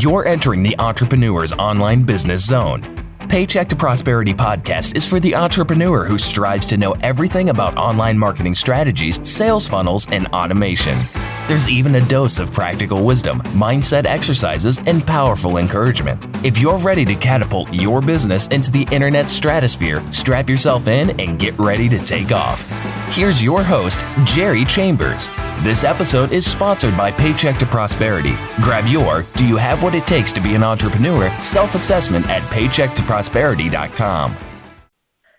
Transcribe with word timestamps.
You're 0.00 0.28
entering 0.28 0.62
the 0.62 0.76
Entrepreneur's 0.78 1.52
Online 1.54 2.04
Business 2.04 2.46
Zone. 2.46 3.04
Paycheck 3.28 3.68
to 3.70 3.74
Prosperity 3.74 4.32
podcast 4.32 4.94
is 4.94 5.04
for 5.04 5.18
the 5.18 5.34
entrepreneur 5.34 6.04
who 6.04 6.16
strives 6.16 6.66
to 6.66 6.76
know 6.76 6.92
everything 7.02 7.48
about 7.48 7.76
online 7.76 8.16
marketing 8.16 8.54
strategies, 8.54 9.18
sales 9.28 9.66
funnels, 9.66 10.06
and 10.12 10.28
automation. 10.28 10.96
There's 11.48 11.66
even 11.66 11.94
a 11.94 12.06
dose 12.08 12.38
of 12.38 12.52
practical 12.52 13.02
wisdom, 13.06 13.40
mindset 13.54 14.04
exercises, 14.04 14.78
and 14.84 15.04
powerful 15.06 15.56
encouragement. 15.56 16.22
If 16.44 16.58
you're 16.58 16.76
ready 16.76 17.06
to 17.06 17.14
catapult 17.14 17.72
your 17.72 18.02
business 18.02 18.48
into 18.48 18.70
the 18.70 18.86
internet 18.92 19.30
stratosphere, 19.30 20.02
strap 20.12 20.50
yourself 20.50 20.88
in 20.88 21.18
and 21.18 21.38
get 21.38 21.58
ready 21.58 21.88
to 21.88 22.04
take 22.04 22.32
off. 22.32 22.68
Here's 23.14 23.42
your 23.42 23.62
host, 23.62 24.04
Jerry 24.26 24.66
Chambers. 24.66 25.30
This 25.60 25.84
episode 25.84 26.32
is 26.32 26.44
sponsored 26.44 26.94
by 26.98 27.10
Paycheck 27.10 27.56
to 27.60 27.66
Prosperity. 27.66 28.34
Grab 28.60 28.86
your 28.86 29.24
Do 29.36 29.48
You 29.48 29.56
Have 29.56 29.82
What 29.82 29.94
It 29.94 30.06
Takes 30.06 30.32
to 30.32 30.42
Be 30.42 30.54
an 30.54 30.62
Entrepreneur 30.62 31.30
self 31.40 31.74
assessment 31.74 32.28
at 32.28 32.42
paychecktoprosperity.com. 32.52 34.36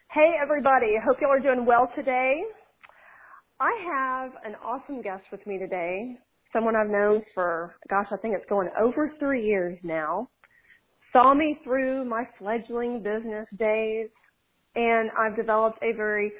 Hey, 0.10 0.34
everybody. 0.42 0.96
Hope 1.06 1.22
y'all 1.22 1.30
are 1.30 1.40
doing 1.40 1.68
well 1.68 1.92
today. 1.96 2.42
I 3.62 3.72
have 3.92 4.32
an 4.46 4.56
awesome 4.64 5.02
guest 5.02 5.24
with 5.34 5.46
me 5.46 5.58
today. 5.58 6.18
Someone 6.54 6.78
I've 6.78 6.90
known 6.90 7.22
for, 7.36 7.76
gosh, 7.90 8.08
I 8.10 8.16
think 8.16 8.34
it's 8.34 8.50
going 8.50 8.70
over 8.80 9.12
three 9.20 9.46
years 9.46 9.78
now. 9.84 10.30
Saw 11.12 11.34
me 11.34 11.60
through 11.66 12.06
my 12.06 12.24
fledgling 12.38 13.04
business 13.04 13.48
days, 13.58 14.08
and 14.76 15.10
I've 15.20 15.36
developed 15.36 15.78
a 15.84 15.92
very 15.92 16.32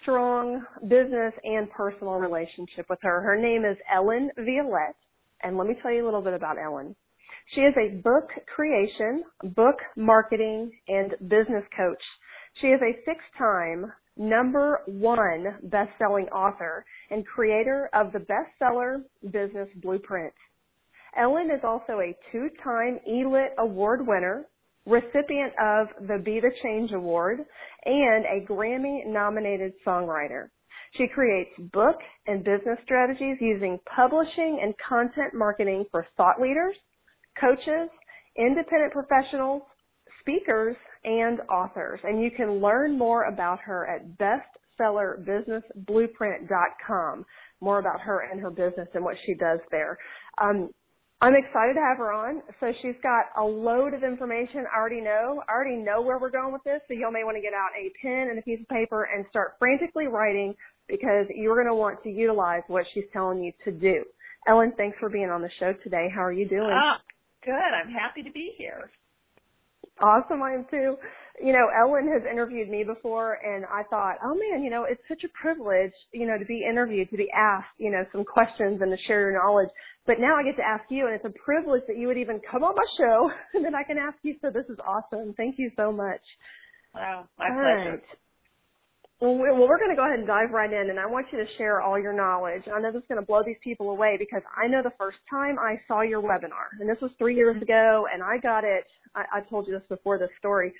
strong 0.00 0.64
business 0.88 1.34
and 1.44 1.70
personal 1.72 2.14
relationship 2.14 2.86
with 2.88 3.00
her. 3.02 3.20
Her 3.20 3.36
name 3.36 3.66
is 3.66 3.76
Ellen 3.94 4.30
Violette, 4.38 4.96
and 5.42 5.58
let 5.58 5.66
me 5.66 5.74
tell 5.82 5.92
you 5.92 6.04
a 6.04 6.06
little 6.06 6.22
bit 6.22 6.32
about 6.32 6.56
Ellen. 6.58 6.96
She 7.54 7.60
is 7.60 7.74
a 7.76 7.96
book 7.96 8.30
creation, 8.54 9.24
book 9.54 9.76
marketing, 9.94 10.72
and 10.88 11.10
business 11.28 11.64
coach. 11.76 12.02
She 12.62 12.68
is 12.68 12.80
a 12.80 12.96
six-time 13.04 13.92
number 14.16 14.80
one 14.86 15.58
best-selling 15.64 16.26
author 16.26 16.84
and 17.10 17.26
creator 17.26 17.88
of 17.94 18.12
the 18.12 18.20
bestseller 18.20 19.02
Business 19.30 19.68
Blueprint. 19.76 20.32
Ellen 21.16 21.50
is 21.50 21.60
also 21.64 22.00
a 22.00 22.16
two-time 22.30 22.98
ELIT 23.06 23.54
award 23.58 24.06
winner 24.06 24.46
recipient 24.86 25.52
of 25.62 25.88
the 26.08 26.18
Be 26.24 26.40
the 26.40 26.50
Change 26.62 26.90
Award, 26.92 27.40
and 27.84 28.24
a 28.24 28.44
Grammy 28.48 29.06
nominated 29.06 29.72
songwriter. 29.86 30.48
She 30.96 31.06
creates 31.08 31.50
book 31.72 31.96
and 32.26 32.44
business 32.44 32.78
strategies 32.84 33.36
using 33.40 33.78
publishing 33.94 34.60
and 34.62 34.74
content 34.86 35.34
marketing 35.34 35.86
for 35.90 36.06
thought 36.16 36.40
leaders, 36.40 36.74
coaches, 37.40 37.88
independent 38.36 38.92
professionals, 38.92 39.62
speakers, 40.20 40.76
and 41.04 41.40
authors. 41.50 42.00
And 42.04 42.22
you 42.22 42.30
can 42.30 42.60
learn 42.60 42.98
more 42.98 43.24
about 43.24 43.60
her 43.60 43.88
at 43.88 44.18
bestsellerbusinessblueprint.com. 44.80 47.24
More 47.60 47.78
about 47.78 48.00
her 48.00 48.28
and 48.30 48.40
her 48.40 48.50
business 48.50 48.88
and 48.94 49.04
what 49.04 49.16
she 49.24 49.34
does 49.34 49.60
there. 49.70 49.98
Um, 50.40 50.70
I'm 51.22 51.36
excited 51.36 51.74
to 51.74 51.80
have 51.80 51.98
her 51.98 52.12
on. 52.12 52.42
So 52.58 52.72
she's 52.82 52.96
got 53.00 53.26
a 53.38 53.44
load 53.44 53.94
of 53.94 54.02
information 54.02 54.64
I 54.66 54.76
already 54.76 55.00
know. 55.00 55.40
I 55.48 55.52
already 55.52 55.76
know 55.76 56.02
where 56.02 56.18
we're 56.18 56.30
going 56.30 56.52
with 56.52 56.64
this, 56.64 56.80
so 56.88 56.94
y'all 56.94 57.12
may 57.12 57.22
want 57.22 57.36
to 57.36 57.40
get 57.40 57.54
out 57.54 57.70
a 57.78 57.92
pen 58.02 58.30
and 58.30 58.38
a 58.40 58.42
piece 58.42 58.60
of 58.60 58.68
paper 58.68 59.04
and 59.04 59.24
start 59.30 59.54
frantically 59.60 60.08
writing 60.08 60.56
because 60.88 61.26
you're 61.30 61.54
going 61.54 61.68
to 61.68 61.76
want 61.76 62.02
to 62.02 62.10
utilize 62.10 62.62
what 62.66 62.84
she's 62.92 63.04
telling 63.12 63.40
you 63.40 63.52
to 63.64 63.70
do. 63.70 64.02
Ellen, 64.48 64.72
thanks 64.76 64.96
for 64.98 65.08
being 65.08 65.30
on 65.30 65.42
the 65.42 65.50
show 65.60 65.72
today. 65.84 66.08
How 66.12 66.24
are 66.24 66.32
you 66.32 66.48
doing? 66.48 66.74
Ah, 66.74 67.00
good. 67.44 67.52
I'm 67.52 67.92
happy 67.92 68.24
to 68.24 68.32
be 68.32 68.54
here. 68.58 68.90
Awesome, 70.00 70.42
I 70.42 70.52
am 70.54 70.64
too. 70.70 70.96
You 71.42 71.52
know, 71.52 71.66
Ellen 71.68 72.08
has 72.12 72.22
interviewed 72.30 72.68
me 72.68 72.84
before 72.84 73.38
and 73.44 73.64
I 73.66 73.82
thought, 73.90 74.16
oh 74.24 74.34
man, 74.34 74.62
you 74.62 74.70
know, 74.70 74.84
it's 74.88 75.02
such 75.08 75.22
a 75.24 75.28
privilege, 75.40 75.92
you 76.12 76.26
know, 76.26 76.38
to 76.38 76.44
be 76.44 76.64
interviewed, 76.68 77.10
to 77.10 77.16
be 77.16 77.28
asked, 77.34 77.74
you 77.78 77.90
know, 77.90 78.04
some 78.12 78.24
questions 78.24 78.80
and 78.80 78.90
to 78.90 78.96
share 79.06 79.30
your 79.30 79.42
knowledge. 79.42 79.68
But 80.06 80.16
now 80.18 80.36
I 80.36 80.44
get 80.44 80.56
to 80.56 80.64
ask 80.66 80.84
you 80.90 81.06
and 81.06 81.14
it's 81.14 81.24
a 81.24 81.34
privilege 81.44 81.82
that 81.88 81.98
you 81.98 82.06
would 82.06 82.18
even 82.18 82.40
come 82.50 82.64
on 82.64 82.74
my 82.74 82.86
show 82.96 83.30
and 83.54 83.64
then 83.64 83.74
I 83.74 83.82
can 83.82 83.98
ask 83.98 84.16
you. 84.22 84.36
So 84.40 84.50
this 84.50 84.66
is 84.68 84.78
awesome. 84.86 85.34
Thank 85.36 85.56
you 85.58 85.70
so 85.76 85.92
much. 85.92 86.22
Wow, 86.94 87.28
my 87.38 87.48
All 87.48 87.56
pleasure. 87.60 88.00
right. 88.00 88.02
Well, 89.22 89.36
we- 89.38 89.52
well, 89.52 89.68
we're 89.68 89.78
going 89.78 89.90
to 89.90 89.94
go 89.96 90.04
ahead 90.04 90.18
and 90.18 90.26
dive 90.26 90.50
right 90.50 90.72
in, 90.72 90.90
and 90.90 90.98
I 90.98 91.06
want 91.06 91.30
you 91.32 91.38
to 91.38 91.46
share 91.56 91.80
all 91.80 91.96
your 91.96 92.12
knowledge. 92.12 92.64
I 92.66 92.80
know 92.80 92.90
this 92.90 93.02
is 93.02 93.06
going 93.08 93.20
to 93.20 93.26
blow 93.26 93.44
these 93.44 93.58
people 93.62 93.90
away 93.90 94.16
because 94.18 94.42
I 94.56 94.66
know 94.66 94.82
the 94.82 94.90
first 94.98 95.18
time 95.30 95.60
I 95.60 95.80
saw 95.86 96.00
your 96.00 96.20
webinar, 96.20 96.74
and 96.80 96.90
this 96.90 97.00
was 97.00 97.12
three 97.18 97.36
years 97.36 97.62
ago, 97.62 98.08
and 98.12 98.20
I 98.20 98.38
got 98.38 98.64
it. 98.64 98.84
I, 99.14 99.24
I 99.34 99.40
told 99.42 99.68
you 99.68 99.74
this 99.74 99.86
before 99.88 100.18
this 100.18 100.30
story. 100.40 100.74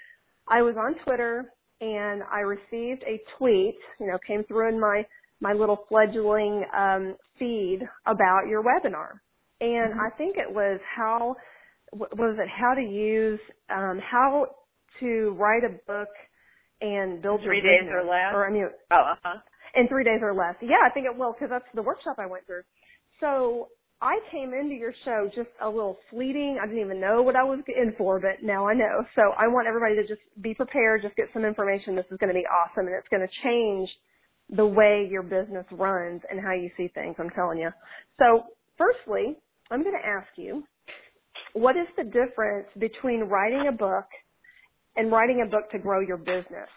I 0.48 0.60
was 0.60 0.74
on 0.76 0.96
Twitter, 1.04 1.52
and 1.80 2.24
I 2.32 2.40
received 2.40 3.04
a 3.04 3.20
tweet. 3.38 3.78
You 4.00 4.08
know, 4.08 4.18
came 4.26 4.42
through 4.42 4.70
in 4.70 4.80
my 4.80 5.06
my 5.38 5.52
little 5.52 5.84
fledgling 5.88 6.64
um, 6.76 7.14
feed 7.38 7.82
about 8.06 8.48
your 8.48 8.64
webinar, 8.64 9.20
and 9.60 9.94
I 10.00 10.10
think 10.18 10.36
it 10.36 10.52
was 10.52 10.80
how 10.96 11.36
was 11.92 12.36
it 12.40 12.48
how 12.48 12.74
to 12.74 12.82
use 12.82 13.38
um, 13.70 14.00
how 14.02 14.46
to 14.98 15.30
write 15.38 15.62
a 15.62 15.78
book 15.86 16.08
and 16.82 17.22
build 17.22 17.40
Three 17.42 17.62
your 17.62 17.66
days 17.72 17.86
business. 17.86 18.02
or 18.02 18.10
less? 18.10 18.32
Or 18.34 18.46
I 18.46 18.50
mean, 18.52 18.68
Oh, 18.90 19.14
uh-huh. 19.14 19.38
in 19.76 19.88
three 19.88 20.04
days 20.04 20.20
or 20.22 20.34
less. 20.34 20.56
Yeah, 20.60 20.82
I 20.84 20.90
think 20.90 21.06
it 21.06 21.16
will 21.16 21.32
because 21.32 21.48
that's 21.50 21.64
the 21.74 21.82
workshop 21.82 22.16
I 22.18 22.26
went 22.26 22.44
through. 22.46 22.62
So 23.20 23.68
I 24.02 24.18
came 24.32 24.52
into 24.52 24.74
your 24.74 24.92
show 25.04 25.30
just 25.34 25.48
a 25.62 25.68
little 25.68 25.96
fleeting. 26.10 26.58
I 26.60 26.66
didn't 26.66 26.82
even 26.82 27.00
know 27.00 27.22
what 27.22 27.36
I 27.36 27.44
was 27.44 27.60
in 27.68 27.94
for, 27.96 28.18
but 28.18 28.42
now 28.42 28.66
I 28.66 28.74
know. 28.74 29.06
So 29.14 29.22
I 29.38 29.46
want 29.46 29.68
everybody 29.68 29.94
to 29.96 30.02
just 30.06 30.20
be 30.42 30.54
prepared, 30.54 31.02
just 31.02 31.14
get 31.14 31.26
some 31.32 31.44
information. 31.44 31.94
This 31.94 32.06
is 32.10 32.18
going 32.18 32.34
to 32.34 32.38
be 32.38 32.44
awesome 32.50 32.86
and 32.86 32.96
it's 32.96 33.08
going 33.08 33.22
to 33.26 33.32
change 33.44 33.88
the 34.50 34.66
way 34.66 35.06
your 35.08 35.22
business 35.22 35.64
runs 35.70 36.20
and 36.28 36.40
how 36.40 36.52
you 36.52 36.68
see 36.76 36.88
things. 36.92 37.14
I'm 37.18 37.30
telling 37.30 37.58
you. 37.58 37.70
So 38.18 38.42
firstly, 38.76 39.36
I'm 39.70 39.82
going 39.84 39.94
to 39.94 40.06
ask 40.06 40.28
you, 40.36 40.64
what 41.54 41.76
is 41.76 41.86
the 41.96 42.04
difference 42.04 42.66
between 42.78 43.20
writing 43.20 43.68
a 43.68 43.72
book 43.72 44.06
and 44.96 45.12
writing 45.12 45.42
a 45.46 45.50
book 45.50 45.70
to 45.72 45.78
grow 45.78 46.00
your 46.00 46.18
business? 46.18 46.68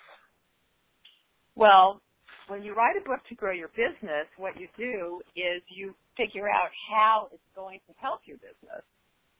Well, 1.55 2.01
when 2.47 2.63
you 2.63 2.75
write 2.75 2.95
a 2.97 3.07
book 3.07 3.21
to 3.29 3.35
grow 3.35 3.53
your 3.53 3.69
business, 3.69 4.27
what 4.37 4.59
you 4.59 4.67
do 4.77 5.21
is 5.35 5.63
you 5.69 5.95
figure 6.17 6.49
out 6.49 6.69
how 6.91 7.29
it's 7.33 7.43
going 7.55 7.79
to 7.87 7.93
help 8.01 8.21
your 8.25 8.37
business. 8.37 8.83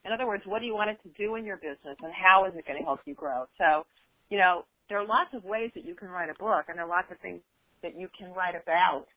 In 0.06 0.14
other 0.14 0.28
words, 0.28 0.44
what 0.46 0.60
do 0.60 0.66
you 0.66 0.76
want 0.76 0.92
it 0.92 1.00
to 1.04 1.10
do 1.18 1.36
in 1.36 1.46
your 1.46 1.58
business 1.58 1.98
and 2.02 2.14
how 2.14 2.46
is 2.48 2.54
it 2.58 2.66
going 2.68 2.80
to 2.80 2.86
help 2.86 3.02
you 3.06 3.16
grow? 3.16 3.46
So, 3.58 3.86
you 4.30 4.38
know, 4.38 4.66
there 4.90 5.00
are 5.00 5.08
lots 5.08 5.32
of 5.34 5.44
ways 5.44 5.72
that 5.76 5.86
you 5.86 5.96
can 5.96 6.10
write 6.10 6.30
a 6.30 6.40
book 6.40 6.66
and 6.70 6.78
there 6.78 6.86
are 6.86 6.90
lots 6.90 7.12
of 7.12 7.20
things 7.20 7.42
that 7.84 8.00
you 8.00 8.10
can 8.18 8.32
write 8.34 8.56
about. 8.56 9.08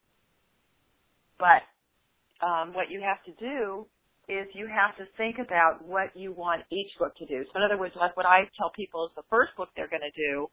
But 1.39 1.63
um, 2.47 2.75
what 2.75 2.91
you 2.91 3.03
have 3.03 3.23
to 3.27 3.33
do 3.41 3.87
is 4.29 4.47
you 4.53 4.69
have 4.69 4.93
to 5.01 5.09
think 5.17 5.41
about 5.41 5.81
what 5.81 6.13
you 6.15 6.33
want 6.33 6.63
each 6.71 6.93
book 6.99 7.17
to 7.17 7.27
do. 7.27 7.45
So 7.49 7.59
in 7.59 7.65
other 7.65 7.81
words, 7.81 7.95
like 7.97 8.17
what 8.17 8.27
I 8.27 8.45
tell 8.61 8.71
people 8.77 9.07
is 9.07 9.13
the 9.17 9.25
first 9.31 9.57
book 9.57 9.71
they're 9.75 9.89
going 9.89 10.05
to 10.05 10.13
do 10.13 10.53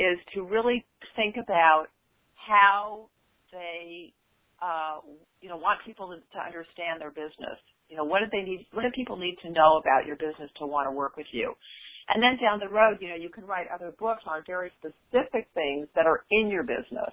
is 0.00 0.18
to 0.34 0.42
really 0.42 0.84
think 1.14 1.36
about 1.36 1.86
how 2.34 3.06
they, 3.52 4.12
uh, 4.60 5.04
you 5.40 5.48
know, 5.48 5.56
want 5.56 5.80
people 5.84 6.08
to, 6.10 6.16
to 6.16 6.40
understand 6.40 7.00
their 7.00 7.12
business. 7.12 7.60
You 7.88 7.96
know, 8.00 8.04
what 8.04 8.20
do 8.24 8.26
they 8.32 8.42
need? 8.42 8.66
What 8.72 8.82
do 8.82 8.90
people 8.96 9.16
need 9.16 9.36
to 9.44 9.52
know 9.52 9.76
about 9.76 10.08
your 10.08 10.16
business 10.16 10.48
to 10.58 10.66
want 10.66 10.88
to 10.88 10.90
work 10.90 11.16
with 11.16 11.28
you? 11.30 11.52
And 12.08 12.22
then 12.22 12.40
down 12.40 12.58
the 12.58 12.68
road, 12.68 12.98
you 13.00 13.08
know, 13.08 13.16
you 13.20 13.28
can 13.28 13.44
write 13.44 13.68
other 13.72 13.92
books 14.00 14.24
on 14.26 14.42
very 14.46 14.72
specific 14.80 15.48
things 15.54 15.88
that 15.94 16.06
are 16.06 16.24
in 16.30 16.48
your 16.48 16.64
business. 16.64 17.12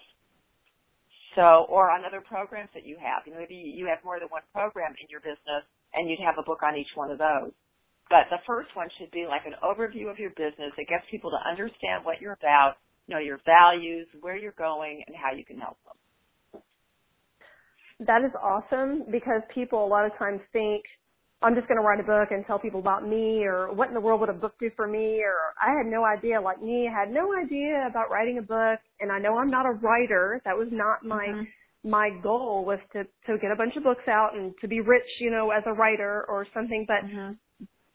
So, 1.35 1.63
or 1.71 1.91
on 1.91 2.03
other 2.03 2.19
programs 2.19 2.71
that 2.73 2.83
you 2.85 2.97
have. 2.99 3.23
You 3.23 3.31
know, 3.31 3.39
maybe 3.39 3.55
you 3.55 3.87
have 3.87 4.03
more 4.03 4.19
than 4.19 4.27
one 4.27 4.43
program 4.51 4.91
in 4.99 5.07
your 5.07 5.21
business 5.21 5.63
and 5.93 6.09
you'd 6.09 6.19
have 6.19 6.35
a 6.39 6.43
book 6.43 6.63
on 6.63 6.77
each 6.77 6.91
one 6.95 7.11
of 7.11 7.17
those. 7.17 7.51
But 8.09 8.27
the 8.29 8.39
first 8.45 8.69
one 8.75 8.87
should 8.99 9.11
be 9.11 9.25
like 9.27 9.45
an 9.45 9.55
overview 9.63 10.11
of 10.11 10.19
your 10.19 10.31
business. 10.31 10.73
It 10.77 10.89
gets 10.89 11.05
people 11.09 11.31
to 11.31 11.49
understand 11.49 12.03
what 12.03 12.19
you're 12.19 12.33
about, 12.33 12.75
know 13.07 13.19
your 13.19 13.39
values, 13.45 14.07
where 14.19 14.35
you're 14.35 14.51
going, 14.57 15.03
and 15.07 15.15
how 15.15 15.31
you 15.35 15.45
can 15.45 15.57
help 15.57 15.77
them. 15.85 15.95
That 18.07 18.23
is 18.25 18.31
awesome 18.41 19.03
because 19.11 19.41
people 19.53 19.85
a 19.85 19.87
lot 19.87 20.05
of 20.05 20.11
times 20.17 20.41
think, 20.51 20.83
I'm 21.43 21.55
just 21.55 21.67
going 21.67 21.77
to 21.77 21.83
write 21.83 21.99
a 21.99 22.03
book 22.03 22.29
and 22.31 22.45
tell 22.45 22.59
people 22.59 22.79
about 22.79 23.07
me 23.07 23.45
or 23.45 23.73
what 23.73 23.87
in 23.87 23.95
the 23.95 24.01
world 24.01 24.19
would 24.21 24.29
a 24.29 24.33
book 24.33 24.53
do 24.59 24.69
for 24.75 24.87
me 24.87 25.23
or 25.23 25.53
I 25.61 25.75
had 25.75 25.87
no 25.89 26.03
idea 26.05 26.39
like 26.39 26.61
me, 26.61 26.87
I 26.87 26.99
had 26.99 27.11
no 27.11 27.33
idea 27.33 27.87
about 27.89 28.11
writing 28.11 28.37
a 28.37 28.41
book 28.41 28.79
and 28.99 29.11
I 29.11 29.19
know 29.19 29.37
I'm 29.37 29.49
not 29.49 29.65
a 29.65 29.71
writer. 29.71 30.41
That 30.45 30.57
was 30.57 30.67
not 30.71 31.03
my 31.03 31.27
Mm-hmm. 31.27 31.43
My 31.83 32.09
goal 32.23 32.65
was 32.65 32.79
to 32.93 33.03
to 33.27 33.37
get 33.39 33.51
a 33.51 33.55
bunch 33.55 33.75
of 33.77 33.83
books 33.83 34.07
out 34.07 34.35
and 34.35 34.53
to 34.61 34.67
be 34.67 34.81
rich, 34.81 35.07
you 35.19 35.31
know, 35.31 35.51
as 35.51 35.63
a 35.65 35.73
writer 35.73 36.25
or 36.29 36.47
something, 36.53 36.85
but 36.87 37.03
Mm-hmm. 37.05 37.33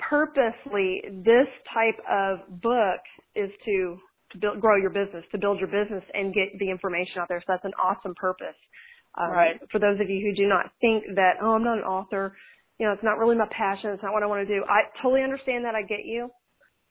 purposely 0.00 1.02
this 1.24 1.48
type 1.72 1.98
of 2.10 2.60
book 2.62 3.00
is 3.34 3.50
to 3.64 3.98
to 4.32 4.38
build, 4.38 4.60
grow 4.60 4.76
your 4.76 4.90
business, 4.90 5.24
to 5.32 5.38
build 5.38 5.58
your 5.60 5.68
business 5.68 6.02
and 6.14 6.34
get 6.34 6.48
the 6.58 6.70
information 6.70 7.18
out 7.20 7.28
there. 7.28 7.40
So 7.40 7.46
that's 7.54 7.64
an 7.64 7.74
awesome 7.80 8.14
purpose. 8.16 8.56
Um, 9.18 9.30
Right. 9.30 9.60
For 9.70 9.78
those 9.78 10.00
of 10.00 10.10
you 10.10 10.20
who 10.26 10.34
do 10.34 10.48
not 10.48 10.72
think 10.80 11.04
that, 11.16 11.34
oh, 11.42 11.52
I'm 11.54 11.64
not 11.64 11.78
an 11.78 11.84
author, 11.84 12.36
You 12.78 12.86
know, 12.86 12.92
it's 12.92 13.04
not 13.04 13.18
really 13.18 13.36
my 13.36 13.46
passion. 13.52 13.90
It's 13.90 14.02
not 14.02 14.12
what 14.12 14.22
I 14.22 14.26
want 14.26 14.46
to 14.46 14.54
do. 14.54 14.64
I 14.68 14.82
totally 15.02 15.22
understand 15.22 15.64
that. 15.64 15.74
I 15.76 15.82
get 15.82 16.04
you, 16.04 16.30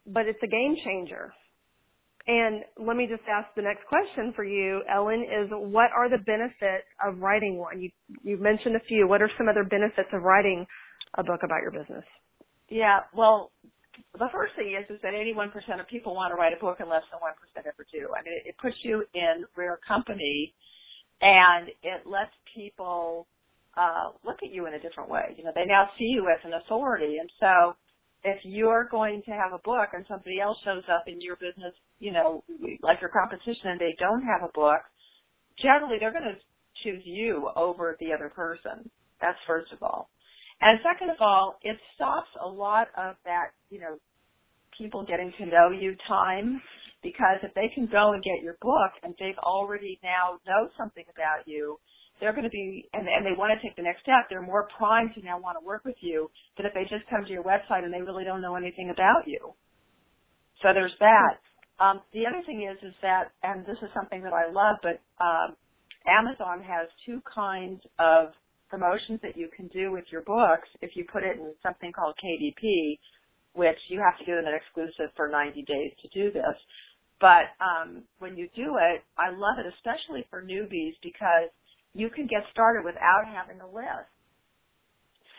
but 0.07 0.27
it's 0.27 0.39
a 0.44 0.48
game 0.48 0.75
changer. 0.86 1.33
And 2.27 2.63
let 2.77 2.98
me 2.98 3.06
just 3.07 3.22
ask 3.30 3.48
the 3.56 3.62
next 3.62 3.86
question 3.86 4.33
for 4.36 4.44
you, 4.44 4.81
Ellen, 4.92 5.22
is 5.22 5.50
what 5.51 5.92
are 5.95 6.10
the 6.10 6.18
benefits 6.25 6.89
of 7.06 7.19
writing 7.19 7.57
one? 7.57 7.80
You 7.80 7.92
you 8.24 8.38
mentioned 8.38 8.75
a 8.75 8.80
few. 8.88 9.07
What 9.07 9.22
are 9.22 9.30
some 9.38 9.48
other 9.48 9.63
benefits 9.63 10.10
of 10.12 10.24
writing 10.24 10.66
a 11.18 11.24
book 11.24 11.42
about 11.44 11.62
your 11.62 11.72
business? 11.72 12.04
Yeah, 12.68 13.01
well, 13.13 13.51
the 14.18 14.30
first 14.33 14.56
thing 14.56 14.74
is 14.74 14.89
is 14.89 15.00
that 15.04 15.13
81% 15.13 15.54
of 15.80 15.88
people 15.88 16.16
want 16.16 16.31
to 16.31 16.36
write 16.36 16.54
a 16.54 16.60
book 16.60 16.77
and 16.80 16.89
less 16.89 17.04
than 17.12 17.19
1% 17.22 17.60
ever 17.60 17.86
do. 17.94 18.10
I 18.18 18.24
mean, 18.24 18.33
it, 18.33 18.50
it 18.50 18.56
puts 18.57 18.75
you 18.83 19.06
in 19.13 19.45
rare 19.56 19.80
company 19.88 20.54
and 21.22 21.69
it 21.83 22.06
lets 22.06 22.33
people 22.56 23.27
uh 23.77 24.12
look 24.25 24.38
at 24.42 24.51
you 24.51 24.66
in 24.66 24.74
a 24.74 24.80
different 24.80 25.10
way. 25.10 25.36
You 25.38 25.44
know, 25.44 25.51
they 25.54 25.66
now 25.66 25.89
see 25.98 26.06
you 26.06 26.27
as 26.27 26.39
an 26.44 26.54
authority 26.54 27.18
and 27.19 27.30
so 27.39 27.75
if 28.25 28.39
you're 28.44 28.88
going 28.89 29.22
to 29.25 29.31
have 29.31 29.54
a 29.54 29.62
book 29.63 29.89
and 29.94 30.04
somebody 30.10 30.42
else 30.42 30.57
shows 30.66 30.83
up 30.92 31.06
in 31.07 31.22
your 31.22 31.36
business, 31.36 31.74
you 32.00 32.12
know, 32.12 32.44
like 32.81 33.00
your 33.00 33.12
competition 33.12 33.69
and 33.69 33.80
they 33.80 33.95
don't 34.00 34.24
have 34.24 34.42
a 34.42 34.51
book, 34.54 34.81
generally 35.62 35.98
they're 36.00 36.12
going 36.12 36.24
to 36.24 36.36
choose 36.83 37.04
you 37.06 37.50
over 37.56 37.95
the 38.00 38.12
other 38.12 38.30
person. 38.30 38.89
That's 39.22 39.38
first 39.45 39.72
of 39.72 39.83
all. 39.83 40.10
And 40.60 40.80
second 40.81 41.12
of 41.12 41.18
all, 41.19 41.60
it 41.62 41.77
stops 41.95 42.30
a 42.44 42.48
lot 42.48 42.88
of 42.98 43.16
that, 43.25 43.54
you 43.69 43.80
know, 43.80 43.98
people 44.77 45.06
getting 45.06 45.31
to 45.38 45.45
know 45.45 45.69
you 45.69 45.95
time 46.07 46.60
because 47.04 47.38
if 47.44 47.54
they 47.54 47.69
can 47.75 47.88
go 47.92 48.13
and 48.13 48.24
get 48.24 48.42
your 48.42 48.57
book 48.62 48.92
and 49.04 49.13
they've 49.19 49.38
already 49.44 50.00
now 50.04 50.39
know 50.48 50.68
something 50.77 51.06
about 51.13 51.48
you, 51.48 51.77
they're 52.19 52.33
going 52.33 52.45
to 52.47 52.53
be, 52.53 52.88
and, 52.94 53.07
and 53.07 53.25
they 53.25 53.38
want 53.38 53.51
to 53.53 53.59
take 53.65 53.75
the 53.75 53.83
next 53.83 54.01
step, 54.01 54.27
they're 54.29 54.41
more 54.41 54.67
primed 54.77 55.12
to 55.15 55.21
now 55.21 55.39
want 55.39 55.57
to 55.59 55.65
work 55.65 55.83
with 55.85 55.97
you 56.01 56.29
than 56.57 56.65
if 56.65 56.73
they 56.73 56.83
just 56.83 57.07
come 57.09 57.25
to 57.25 57.31
your 57.31 57.44
website 57.44 57.83
and 57.83 57.94
they 57.94 58.01
really 58.01 58.23
don't 58.23 58.41
know 58.41 58.56
anything 58.56 58.89
about 58.91 59.27
you. 59.27 59.53
So 60.62 60.69
there's 60.73 60.95
that. 61.00 61.39
Um, 61.79 62.01
the 62.13 62.25
other 62.27 62.41
thing 62.45 62.63
is, 62.63 62.77
is 62.88 62.95
that, 63.01 63.31
and 63.44 63.65
this 63.65 63.77
is 63.83 63.89
something 63.94 64.23
that 64.23 64.33
I 64.33 64.51
love, 64.51 64.77
but 64.83 65.01
um, 65.23 65.56
Amazon 66.07 66.63
has 66.63 66.88
two 67.06 67.21
kinds 67.27 67.81
of 68.00 68.31
promotions 68.69 69.19
that 69.23 69.38
you 69.38 69.50
can 69.56 69.67
do 69.69 69.91
with 69.91 70.06
your 70.12 70.21
books 70.21 70.67
if 70.81 70.91
you 70.95 71.06
put 71.12 71.23
it 71.23 71.38
in 71.38 71.53
something 71.63 71.91
called 71.91 72.15
KDP, 72.23 73.00
which 73.53 73.79
you 73.89 74.00
have 74.00 74.17
to 74.19 74.25
do 74.25 74.38
an 74.38 74.47
exclusive 74.53 75.12
for 75.15 75.29
90 75.29 75.63
days 75.63 75.91
to 76.01 76.07
do 76.13 76.31
this. 76.31 76.56
But 77.19 77.56
um, 77.63 78.03
when 78.19 78.38
you 78.38 78.50
do 78.56 78.75
it, 78.79 79.03
I 79.17 79.31
love 79.31 79.59
it, 79.59 79.67
especially 79.79 80.25
for 80.29 80.44
newbies, 80.44 80.95
because 81.03 81.51
you 81.95 82.12
can 82.12 82.27
get 82.27 82.44
started 82.51 82.83
without 82.83 83.24
having 83.24 83.63
a 83.63 83.69
list. 83.71 84.12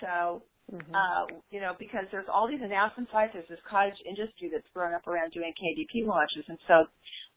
So, 0.00 0.42
mm-hmm. 0.72 0.88
uh, 0.88 1.28
you 1.52 1.60
know, 1.60 1.76
because 1.78 2.08
there's 2.10 2.26
all 2.32 2.48
these 2.48 2.64
announcement 2.64 3.12
sites, 3.12 3.36
there's 3.36 3.48
this 3.48 3.62
cottage 3.68 4.00
industry 4.08 4.48
that's 4.48 4.66
grown 4.72 4.96
up 4.96 5.06
around 5.06 5.36
doing 5.36 5.52
KDP 5.52 6.08
launches, 6.08 6.48
and 6.48 6.58
so 6.66 6.88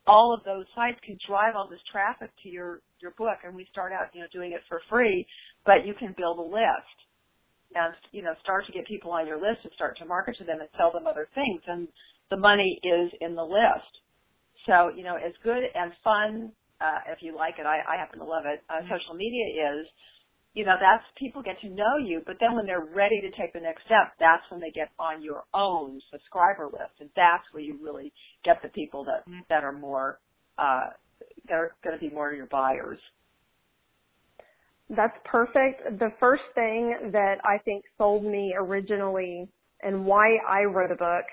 all 0.07 0.33
of 0.33 0.42
those 0.48 0.66
sites 0.74 0.98
can 1.04 1.19
drive 1.27 1.54
all 1.60 1.68
this 1.68 1.83
traffic 1.92 2.31
to 2.44 2.50
your 2.50 2.80
your 3.04 3.12
book. 3.19 3.44
And 3.44 3.54
we 3.54 3.68
start 3.71 3.92
out, 3.92 4.07
you 4.16 4.24
know, 4.24 4.31
doing 4.31 4.56
it 4.56 4.63
for 4.68 4.81
free, 4.89 5.27
but 5.68 5.86
you 5.86 5.94
can 5.94 6.15
build 6.18 6.39
a 6.39 6.48
list 6.48 6.98
and 7.75 7.94
you 8.12 8.24
know 8.24 8.33
start 8.42 8.65
to 8.65 8.72
get 8.72 8.88
people 8.88 9.12
on 9.12 9.27
your 9.27 9.38
list 9.38 9.62
and 9.62 9.72
start 9.75 9.95
to 10.00 10.06
market 10.06 10.36
to 10.39 10.44
them 10.44 10.60
and 10.60 10.69
sell 10.80 10.92
them 10.92 11.06
other 11.06 11.27
things, 11.36 11.62
and 11.68 11.88
the 12.31 12.38
money 12.38 12.80
is 12.83 13.12
in 13.19 13.36
the 13.36 13.44
list. 13.44 13.92
So, 14.65 14.92
you 14.95 15.04
know, 15.04 15.15
as 15.15 15.33
good 15.44 15.63
and 15.74 15.92
fun 16.04 16.51
uh, 16.81 17.00
if 17.12 17.20
you 17.22 17.36
like 17.36 17.56
it. 17.60 17.66
I, 17.66 17.81
I 17.88 17.98
happen 17.98 18.20
to 18.20 18.26
love 18.26 18.44
it. 18.46 18.64
Uh, 18.70 18.81
social 18.84 19.16
media 19.16 19.46
is, 19.46 19.88
you 20.54 20.66
know, 20.66 20.76
that's 20.80 21.04
people 21.18 21.44
get 21.44 21.60
to 21.62 21.70
know 21.70 21.98
you, 22.04 22.22
but 22.26 22.38
then 22.40 22.56
when 22.56 22.66
they're 22.66 22.88
ready 22.96 23.22
to 23.22 23.30
take 23.40 23.54
the 23.54 23.60
next 23.60 23.86
step, 23.86 24.14
that's 24.20 24.44
when 24.50 24.60
they 24.60 24.72
get 24.72 24.90
on 24.98 25.22
your 25.22 25.44
own 25.54 26.02
subscriber 26.12 26.66
list, 26.66 27.00
and 27.00 27.10
that's 27.16 27.44
where 27.52 27.64
you 27.64 27.78
really 27.81 28.12
get 28.44 28.62
the 28.64 28.70
people 28.70 29.06
that 29.06 29.24
that 29.50 29.64
are 29.64 29.72
more 29.72 30.20
uh, 30.58 30.90
that 31.48 31.54
are 31.54 31.76
going 31.84 31.98
to 31.98 32.02
be 32.02 32.14
more 32.14 32.31
of 32.31 32.38
your 32.38 32.48
buyers. 32.48 33.00
That's 34.90 35.16
perfect. 35.24 36.00
The 36.00 36.10
first 36.20 36.42
thing 36.56 37.12
that 37.12 37.36
I 37.46 37.60
think 37.64 37.84
sold 37.98 38.25
me 38.25 38.56
originally 38.58 39.48
and 39.84 40.06
why 40.06 40.38
I 40.50 40.64
wrote 40.64 40.92
a 40.92 40.96
book 40.96 41.25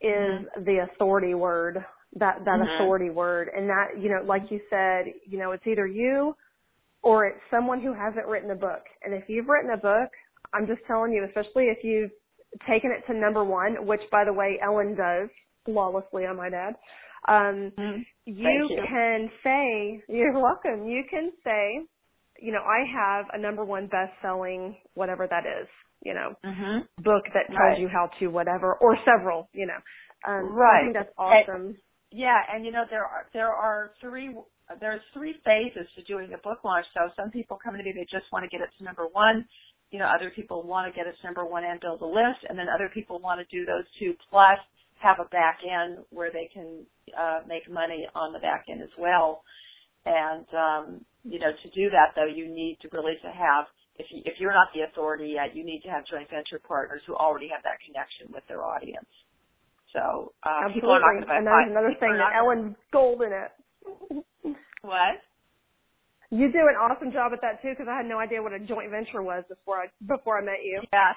is 0.00 0.10
mm-hmm. 0.10 0.64
the 0.64 0.86
authority 0.92 1.34
word 1.34 1.84
that 2.16 2.38
that 2.44 2.58
mm-hmm. 2.58 2.82
authority 2.82 3.10
word 3.10 3.48
and 3.54 3.68
that 3.68 4.00
you 4.00 4.08
know 4.08 4.22
like 4.24 4.42
you 4.50 4.60
said 4.70 5.04
you 5.26 5.38
know 5.38 5.52
it's 5.52 5.66
either 5.66 5.86
you 5.86 6.34
or 7.02 7.26
it's 7.26 7.40
someone 7.50 7.80
who 7.80 7.92
hasn't 7.92 8.26
written 8.26 8.50
a 8.50 8.54
book 8.54 8.82
and 9.02 9.14
if 9.14 9.24
you've 9.28 9.48
written 9.48 9.70
a 9.72 9.76
book 9.76 10.10
i'm 10.54 10.66
just 10.66 10.80
telling 10.86 11.12
you 11.12 11.24
especially 11.26 11.64
if 11.64 11.78
you've 11.84 12.10
taken 12.66 12.90
it 12.90 13.04
to 13.10 13.18
number 13.18 13.44
one 13.44 13.86
which 13.86 14.00
by 14.10 14.24
the 14.24 14.32
way 14.32 14.58
ellen 14.64 14.96
does 14.96 15.28
flawlessly 15.64 16.24
i 16.24 16.32
might 16.32 16.54
add 16.54 16.74
um 17.28 17.70
mm-hmm. 17.78 18.00
you, 18.24 18.68
you 18.70 18.82
can 18.88 19.30
say 19.44 20.02
you're 20.08 20.40
welcome 20.40 20.88
you 20.88 21.02
can 21.10 21.30
say 21.44 21.80
you 22.40 22.52
know 22.52 22.62
i 22.62 22.84
have 22.90 23.26
a 23.34 23.38
number 23.38 23.64
one 23.64 23.86
best 23.86 24.12
selling 24.22 24.74
whatever 24.94 25.26
that 25.28 25.44
is 25.44 25.68
you 26.02 26.14
know 26.14 26.32
mm-hmm. 26.42 27.02
book 27.02 27.24
that 27.34 27.48
tells 27.48 27.58
right. 27.58 27.80
you 27.80 27.88
how 27.88 28.08
to 28.18 28.28
whatever 28.28 28.74
or 28.80 28.96
several 29.04 29.50
you 29.52 29.66
know 29.66 29.78
um 30.26 30.54
right 30.54 30.80
i 30.80 30.82
think 30.84 30.94
that's 30.94 31.14
awesome 31.18 31.76
yeah, 32.12 32.38
and 32.52 32.64
you 32.64 32.72
know 32.72 32.84
there 32.90 33.04
are 33.04 33.26
there 33.32 33.52
are 33.52 33.90
three 34.00 34.34
there's 34.80 35.00
three 35.14 35.34
phases 35.44 35.88
to 35.96 36.02
doing 36.04 36.32
a 36.34 36.38
book 36.38 36.64
launch. 36.64 36.86
So 36.94 37.10
some 37.16 37.30
people 37.30 37.58
come 37.62 37.76
to 37.76 37.82
me 37.82 37.92
they 37.94 38.06
just 38.10 38.30
want 38.32 38.44
to 38.44 38.50
get 38.50 38.62
it 38.62 38.70
to 38.78 38.84
number 38.84 39.06
one. 39.12 39.46
You 39.90 39.98
know, 39.98 40.06
other 40.06 40.30
people 40.34 40.62
want 40.64 40.92
to 40.92 40.96
get 40.96 41.06
it 41.06 41.14
to 41.20 41.26
number 41.26 41.44
one 41.46 41.64
and 41.64 41.80
build 41.80 42.02
a 42.02 42.06
list, 42.06 42.44
and 42.48 42.58
then 42.58 42.66
other 42.68 42.90
people 42.92 43.20
want 43.20 43.40
to 43.40 43.46
do 43.56 43.64
those 43.66 43.84
two 43.98 44.14
plus 44.30 44.58
have 45.00 45.18
a 45.20 45.28
back 45.30 45.60
end 45.62 45.98
where 46.10 46.30
they 46.32 46.50
can 46.52 46.84
uh, 47.16 47.40
make 47.46 47.70
money 47.70 48.06
on 48.14 48.32
the 48.32 48.40
back 48.40 48.66
end 48.70 48.82
as 48.82 48.90
well. 48.98 49.42
And 50.06 50.46
um, 50.54 51.04
you 51.24 51.38
know, 51.38 51.52
to 51.52 51.68
do 51.70 51.90
that 51.90 52.14
though, 52.16 52.26
you 52.28 52.48
need 52.48 52.78
to 52.82 52.88
really 52.92 53.14
to 53.22 53.30
have 53.30 53.66
if 53.98 54.06
you, 54.10 54.22
if 54.24 54.34
you're 54.40 54.54
not 54.54 54.68
the 54.74 54.82
authority 54.82 55.34
yet, 55.36 55.56
you 55.56 55.64
need 55.64 55.82
to 55.82 55.90
have 55.90 56.06
joint 56.06 56.30
venture 56.30 56.60
partners 56.66 57.02
who 57.06 57.14
already 57.16 57.48
have 57.48 57.62
that 57.64 57.78
connection 57.84 58.32
with 58.32 58.44
their 58.48 58.64
audience. 58.64 59.08
So 59.92 60.32
uh, 60.44 60.68
people 60.74 60.90
are 60.90 61.00
not 61.00 61.16
going 61.16 61.24
to 61.24 61.28
buy. 61.28 61.38
And 61.38 61.46
that's 61.46 61.70
another 61.72 61.94
thing 61.98 62.12
that 62.16 62.36
Ellen's 62.36 62.76
gold 62.92 63.22
in 63.22 63.32
it. 63.32 63.50
what? 64.82 65.16
You 66.28 66.52
do 66.52 66.68
an 66.68 66.76
awesome 66.76 67.08
job 67.08 67.32
at 67.32 67.40
that 67.40 67.64
too, 67.64 67.72
because 67.72 67.88
I 67.88 67.96
had 67.96 68.04
no 68.04 68.20
idea 68.20 68.44
what 68.44 68.52
a 68.52 68.60
joint 68.60 68.92
venture 68.92 69.24
was 69.24 69.48
before 69.48 69.80
I 69.80 69.88
before 70.04 70.36
I 70.36 70.44
met 70.44 70.60
you. 70.60 70.84
Yeah, 70.92 71.16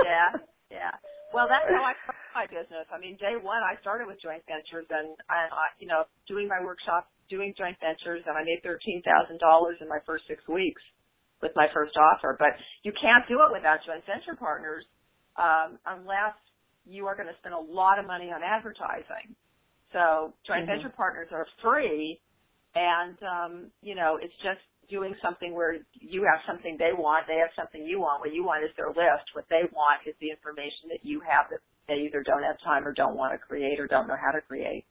yeah, 0.00 0.28
yeah. 0.80 0.94
Well, 1.36 1.44
that's 1.44 1.68
how 1.68 1.84
I 1.84 1.92
started 2.00 2.32
my 2.32 2.46
business. 2.48 2.88
I 2.88 2.96
mean, 2.96 3.20
day 3.20 3.36
one, 3.36 3.60
I 3.60 3.76
started 3.84 4.08
with 4.08 4.16
joint 4.24 4.40
ventures, 4.48 4.88
and 4.88 5.12
I, 5.28 5.52
I 5.52 5.66
you 5.76 5.84
know, 5.84 6.08
doing 6.24 6.48
my 6.48 6.64
workshops, 6.64 7.12
doing 7.28 7.52
joint 7.60 7.76
ventures, 7.76 8.24
and 8.24 8.40
I 8.40 8.40
made 8.40 8.64
thirteen 8.64 9.04
thousand 9.04 9.36
dollars 9.36 9.76
in 9.84 9.88
my 9.92 10.00
first 10.08 10.24
six 10.24 10.40
weeks 10.48 10.80
with 11.44 11.52
my 11.52 11.68
first 11.76 11.92
offer. 12.00 12.32
But 12.40 12.56
you 12.88 12.96
can't 12.96 13.28
do 13.28 13.44
it 13.44 13.52
without 13.52 13.84
joint 13.84 14.00
venture 14.08 14.32
partners 14.32 14.88
um, 15.36 15.76
unless 15.84 16.32
you 16.88 17.06
are 17.06 17.14
going 17.14 17.28
to 17.28 17.36
spend 17.38 17.54
a 17.54 17.60
lot 17.60 17.98
of 17.98 18.06
money 18.06 18.32
on 18.32 18.40
advertising. 18.42 19.36
So 19.92 20.32
joint 20.46 20.64
mm-hmm. 20.64 20.80
venture 20.80 20.94
partners 20.96 21.28
are 21.32 21.46
free 21.62 22.20
and 22.74 23.16
um, 23.22 23.52
you 23.82 23.94
know, 23.94 24.18
it's 24.20 24.34
just 24.42 24.60
doing 24.90 25.14
something 25.22 25.54
where 25.54 25.76
you 26.00 26.24
have 26.24 26.40
something 26.46 26.76
they 26.78 26.92
want, 26.96 27.26
they 27.28 27.36
have 27.36 27.52
something 27.56 27.84
you 27.84 28.00
want. 28.00 28.20
What 28.20 28.32
you 28.32 28.44
want 28.44 28.64
is 28.64 28.70
their 28.76 28.88
list. 28.88 29.28
What 29.34 29.44
they 29.50 29.68
want 29.72 30.00
is 30.06 30.14
the 30.20 30.30
information 30.30 30.88
that 30.88 31.04
you 31.04 31.20
have 31.20 31.46
that 31.50 31.60
they 31.88 32.04
either 32.04 32.22
don't 32.22 32.42
have 32.42 32.56
time 32.64 32.86
or 32.86 32.92
don't 32.92 33.16
want 33.16 33.32
to 33.32 33.38
create 33.38 33.80
or 33.80 33.86
don't 33.86 34.08
know 34.08 34.16
how 34.16 34.32
to 34.32 34.40
create. 34.40 34.84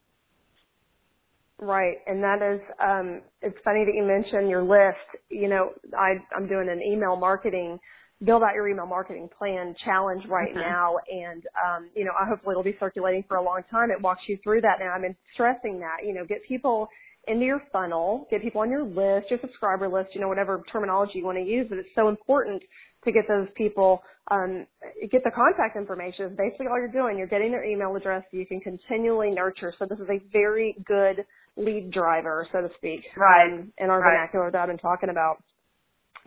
Right, 1.59 1.97
and 2.05 2.21
that 2.21 2.41
is 2.41 2.61
um 2.81 3.21
it's 3.41 3.57
funny 3.63 3.85
that 3.85 3.93
you 3.95 4.03
mentioned 4.05 4.49
your 4.49 4.63
list. 4.63 5.01
You 5.29 5.49
know, 5.49 5.71
I 5.97 6.17
I'm 6.35 6.47
doing 6.47 6.69
an 6.69 6.81
email 6.81 7.15
marketing 7.15 7.79
build 8.23 8.41
out 8.41 8.55
your 8.55 8.67
email 8.67 8.85
marketing 8.85 9.29
plan 9.37 9.75
challenge 9.85 10.23
right 10.27 10.49
mm-hmm. 10.49 10.59
now 10.59 10.95
and 11.11 11.43
um 11.65 11.89
you 11.95 12.03
know 12.03 12.11
I 12.19 12.27
hopefully 12.27 12.53
it'll 12.53 12.63
be 12.63 12.75
circulating 12.79 13.23
for 13.27 13.37
a 13.37 13.43
long 13.43 13.61
time. 13.69 13.91
It 13.91 14.01
walks 14.01 14.21
you 14.27 14.37
through 14.43 14.61
that 14.61 14.77
now 14.79 14.93
i've 14.93 15.01
been 15.01 15.15
stressing 15.33 15.79
that 15.79 16.05
you 16.05 16.13
know 16.13 16.25
get 16.25 16.39
people 16.47 16.87
into 17.27 17.45
your 17.45 17.61
funnel 17.71 18.27
get 18.31 18.41
people 18.41 18.61
on 18.61 18.69
your 18.69 18.83
list 18.83 19.29
your 19.29 19.39
subscriber 19.41 19.87
list 19.87 20.09
you 20.13 20.21
know 20.21 20.27
whatever 20.27 20.63
terminology 20.71 21.19
you 21.19 21.25
want 21.25 21.37
to 21.37 21.43
use 21.43 21.67
but 21.69 21.77
it's 21.77 21.89
so 21.93 22.07
important 22.07 22.61
to 23.07 23.11
get 23.11 23.27
those 23.27 23.47
people 23.55 24.01
um 24.29 24.67
get 25.11 25.23
the 25.23 25.31
contact 25.31 25.77
information. 25.77 26.25
Is 26.25 26.37
basically 26.37 26.67
all 26.67 26.77
you're 26.77 26.91
doing. 26.91 27.17
You're 27.17 27.27
getting 27.27 27.51
their 27.51 27.63
email 27.63 27.95
address. 27.95 28.23
So 28.31 28.37
you 28.37 28.45
can 28.45 28.59
continually 28.59 29.31
nurture. 29.31 29.73
So 29.79 29.85
this 29.85 29.99
is 29.99 30.09
a 30.09 30.19
very 30.31 30.75
good 30.85 31.25
lead 31.55 31.91
driver 31.91 32.47
so 32.51 32.61
to 32.61 32.69
speak 32.77 33.01
right. 33.15 33.51
um, 33.51 33.73
in 33.79 33.89
our 33.89 33.99
right. 33.99 34.11
vernacular 34.11 34.51
that 34.51 34.61
i've 34.61 34.67
been 34.67 34.77
talking 34.77 35.09
about. 35.09 35.41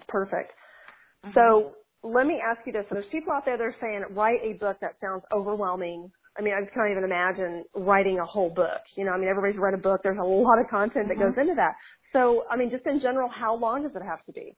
Perfect. 0.09 0.53
Mm-hmm. 1.25 1.35
so 1.35 1.73
let 2.03 2.27
me 2.27 2.41
ask 2.41 2.61
you 2.67 2.73
this. 2.73 2.85
There's 2.91 3.05
people 3.13 3.33
out 3.33 3.45
there 3.45 3.59
that 3.59 3.65
are 3.65 3.77
saying, 3.81 4.05
write 4.15 4.41
a 4.43 4.55
book 4.55 4.79
that 4.81 4.97
sounds 5.01 5.23
overwhelming. 5.33 6.11
I 6.39 6.43
mean, 6.43 6.55
I 6.55 6.63
just 6.63 6.73
can't 6.73 6.91
even 6.91 7.05
imagine 7.05 7.65
writing 7.75 8.19
a 8.19 8.25
whole 8.25 8.51
book. 8.51 8.81
You 8.97 9.05
know, 9.05 9.13
I 9.13 9.19
mean, 9.19 9.29
everybody's 9.29 9.61
read 9.61 9.75
a 9.75 9.83
book. 9.83 10.01
There's 10.03 10.19
a 10.19 10.25
lot 10.25 10.59
of 10.59 10.69
content 10.69 11.09
that 11.09 11.19
mm-hmm. 11.19 11.35
goes 11.35 11.41
into 11.41 11.55
that. 11.57 11.75
So, 12.13 12.45
I 12.51 12.57
mean, 12.57 12.71
just 12.71 12.87
in 12.87 13.01
general, 13.01 13.29
how 13.29 13.55
long 13.55 13.83
does 13.83 13.93
it 13.95 14.03
have 14.03 14.25
to 14.27 14.33
be? 14.33 14.57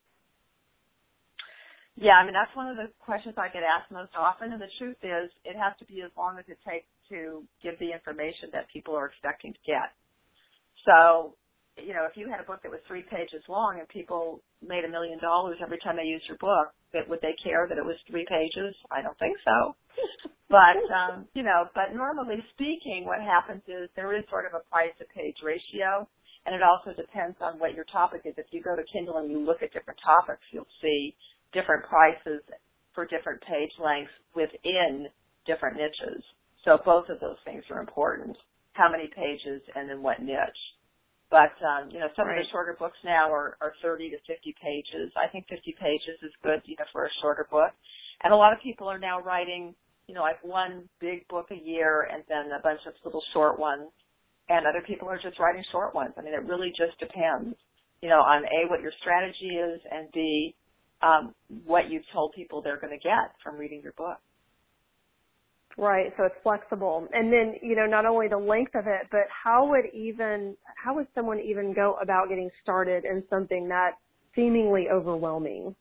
Yeah, 1.97 2.17
I 2.17 2.25
mean 2.25 2.33
that's 2.33 2.55
one 2.57 2.69
of 2.69 2.77
the 2.77 2.89
questions 3.05 3.35
I 3.37 3.53
get 3.53 3.61
asked 3.61 3.93
most 3.93 4.17
often, 4.17 4.53
and 4.53 4.61
the 4.61 4.73
truth 4.79 4.97
is, 5.03 5.29
it 5.45 5.57
has 5.61 5.77
to 5.79 5.85
be 5.85 6.01
as 6.01 6.11
long 6.17 6.39
as 6.39 6.45
it 6.49 6.57
takes 6.65 6.89
to 7.11 7.45
give 7.63 7.79
the 7.79 7.93
information 7.93 8.49
that 8.53 8.65
people 8.73 8.97
are 8.97 9.05
expecting 9.05 9.53
to 9.53 9.63
get. 9.67 9.93
So, 10.89 11.37
you 11.77 11.95
know, 11.95 12.05
if 12.05 12.17
you 12.17 12.29
had 12.29 12.41
a 12.41 12.45
book 12.45 12.63
that 12.63 12.71
was 12.71 12.81
three 12.87 13.03
pages 13.03 13.43
long 13.49 13.79
and 13.79 13.89
people 13.89 14.41
made 14.61 14.85
a 14.85 14.91
million 14.91 15.19
dollars 15.21 15.57
every 15.63 15.79
time 15.79 15.97
they 15.97 16.09
used 16.09 16.27
your 16.29 16.39
book, 16.39 16.73
that 16.93 17.09
would 17.09 17.21
they 17.23 17.35
care 17.43 17.67
that 17.69 17.79
it 17.79 17.85
was 17.85 17.97
three 18.09 18.27
pages? 18.29 18.75
I 18.91 19.01
don't 19.01 19.19
think 19.19 19.37
so. 19.45 19.75
but 20.51 20.77
um, 20.93 21.25
you 21.35 21.43
know, 21.43 21.69
but 21.75 21.97
normally 21.97 22.45
speaking, 22.55 23.05
what 23.05 23.21
happens 23.21 23.63
is 23.67 23.89
there 23.97 24.17
is 24.17 24.25
sort 24.29 24.45
of 24.47 24.53
a 24.53 24.65
price 24.71 24.93
to 24.99 25.05
page 25.17 25.37
ratio. 25.43 26.09
And 26.45 26.55
it 26.57 26.63
also 26.63 26.91
depends 26.91 27.37
on 27.41 27.61
what 27.61 27.75
your 27.75 27.85
topic 27.85 28.23
is. 28.25 28.35
If 28.37 28.47
you 28.51 28.63
go 28.63 28.75
to 28.75 28.83
Kindle 28.93 29.19
and 29.19 29.31
you 29.31 29.39
look 29.39 29.63
at 29.63 29.73
different 29.73 30.01
topics, 30.03 30.43
you'll 30.51 30.67
see 30.83 31.15
different 31.53 31.85
prices 31.87 32.43
for 32.95 33.07
different 33.07 33.41
page 33.43 33.71
lengths 33.79 34.11
within 34.35 35.07
different 35.47 35.77
niches. 35.77 36.23
So 36.65 36.79
both 36.85 37.09
of 37.09 37.21
those 37.21 37.39
things 37.45 37.63
are 37.71 37.81
important. 37.81 38.37
How 38.73 38.91
many 38.91 39.09
pages 39.15 39.63
and 39.75 39.89
then 39.89 40.03
what 40.03 40.21
niche. 40.21 40.63
But 41.33 41.57
um, 41.65 41.89
you 41.89 41.99
know, 41.99 42.13
some 42.15 42.29
right. 42.29 42.37
of 42.37 42.45
the 42.45 42.51
shorter 42.53 42.77
books 42.79 43.01
now 43.03 43.33
are, 43.33 43.57
are 43.65 43.73
30 43.81 44.11
to 44.11 44.19
50 44.29 44.55
pages. 44.61 45.09
I 45.17 45.33
think 45.33 45.49
50 45.49 45.75
pages 45.81 46.21
is 46.21 46.31
good, 46.45 46.61
you 46.69 46.77
know, 46.79 46.85
for 46.93 47.07
a 47.09 47.13
shorter 47.25 47.49
book. 47.51 47.73
And 48.23 48.35
a 48.35 48.37
lot 48.37 48.53
of 48.53 48.61
people 48.61 48.87
are 48.87 49.01
now 49.01 49.19
writing, 49.19 49.75
you 50.07 50.15
know, 50.15 50.21
like 50.21 50.45
one 50.45 50.85
big 51.01 51.27
book 51.29 51.49
a 51.51 51.57
year 51.57 52.07
and 52.13 52.23
then 52.29 52.53
a 52.53 52.61
bunch 52.63 52.81
of 52.87 52.93
little 53.03 53.25
short 53.33 53.59
ones. 53.59 53.89
And 54.51 54.67
other 54.67 54.85
people 54.87 55.09
are 55.09 55.17
just 55.17 55.41
writing 55.41 55.65
short 55.73 55.95
ones. 55.95 56.13
I 56.19 56.21
mean, 56.21 56.35
it 56.35 56.45
really 56.45 56.69
just 56.77 57.01
depends, 57.01 57.57
you 58.03 58.11
know, 58.11 58.21
on 58.21 58.45
a 58.45 58.69
what 58.69 58.83
your 58.83 58.93
strategy 59.01 59.57
is, 59.57 59.81
and 59.91 60.13
b 60.13 60.55
um, 61.01 61.35
what 61.65 61.89
you've 61.89 62.05
told 62.13 62.35
people 62.37 62.61
they're 62.61 62.79
going 62.79 62.93
to 62.93 63.03
get 63.03 63.33
from 63.43 63.57
reading 63.57 63.81
your 63.83 63.97
book. 63.97 64.21
Right, 65.79 66.13
so 66.17 66.25
it's 66.25 66.35
flexible. 66.43 67.09
And 67.13 67.33
then, 67.33 67.55
you 67.63 67.75
know, 67.75 67.87
not 67.87 68.05
only 68.05 68.29
the 68.29 68.37
length 68.37 68.75
of 68.75 68.87
it, 68.87 69.09
but 69.11 69.23
how 69.31 69.69
would 69.71 69.87
even, 69.95 70.55
how 70.77 70.95
would 70.95 71.07
someone 71.15 71.41
even 71.41 71.73
go 71.73 71.97
about 72.01 72.29
getting 72.29 72.51
started 72.63 73.05
in 73.05 73.25
something 73.31 73.69
that 73.69 73.93
seemingly 74.35 74.89
overwhelming? 74.93 75.75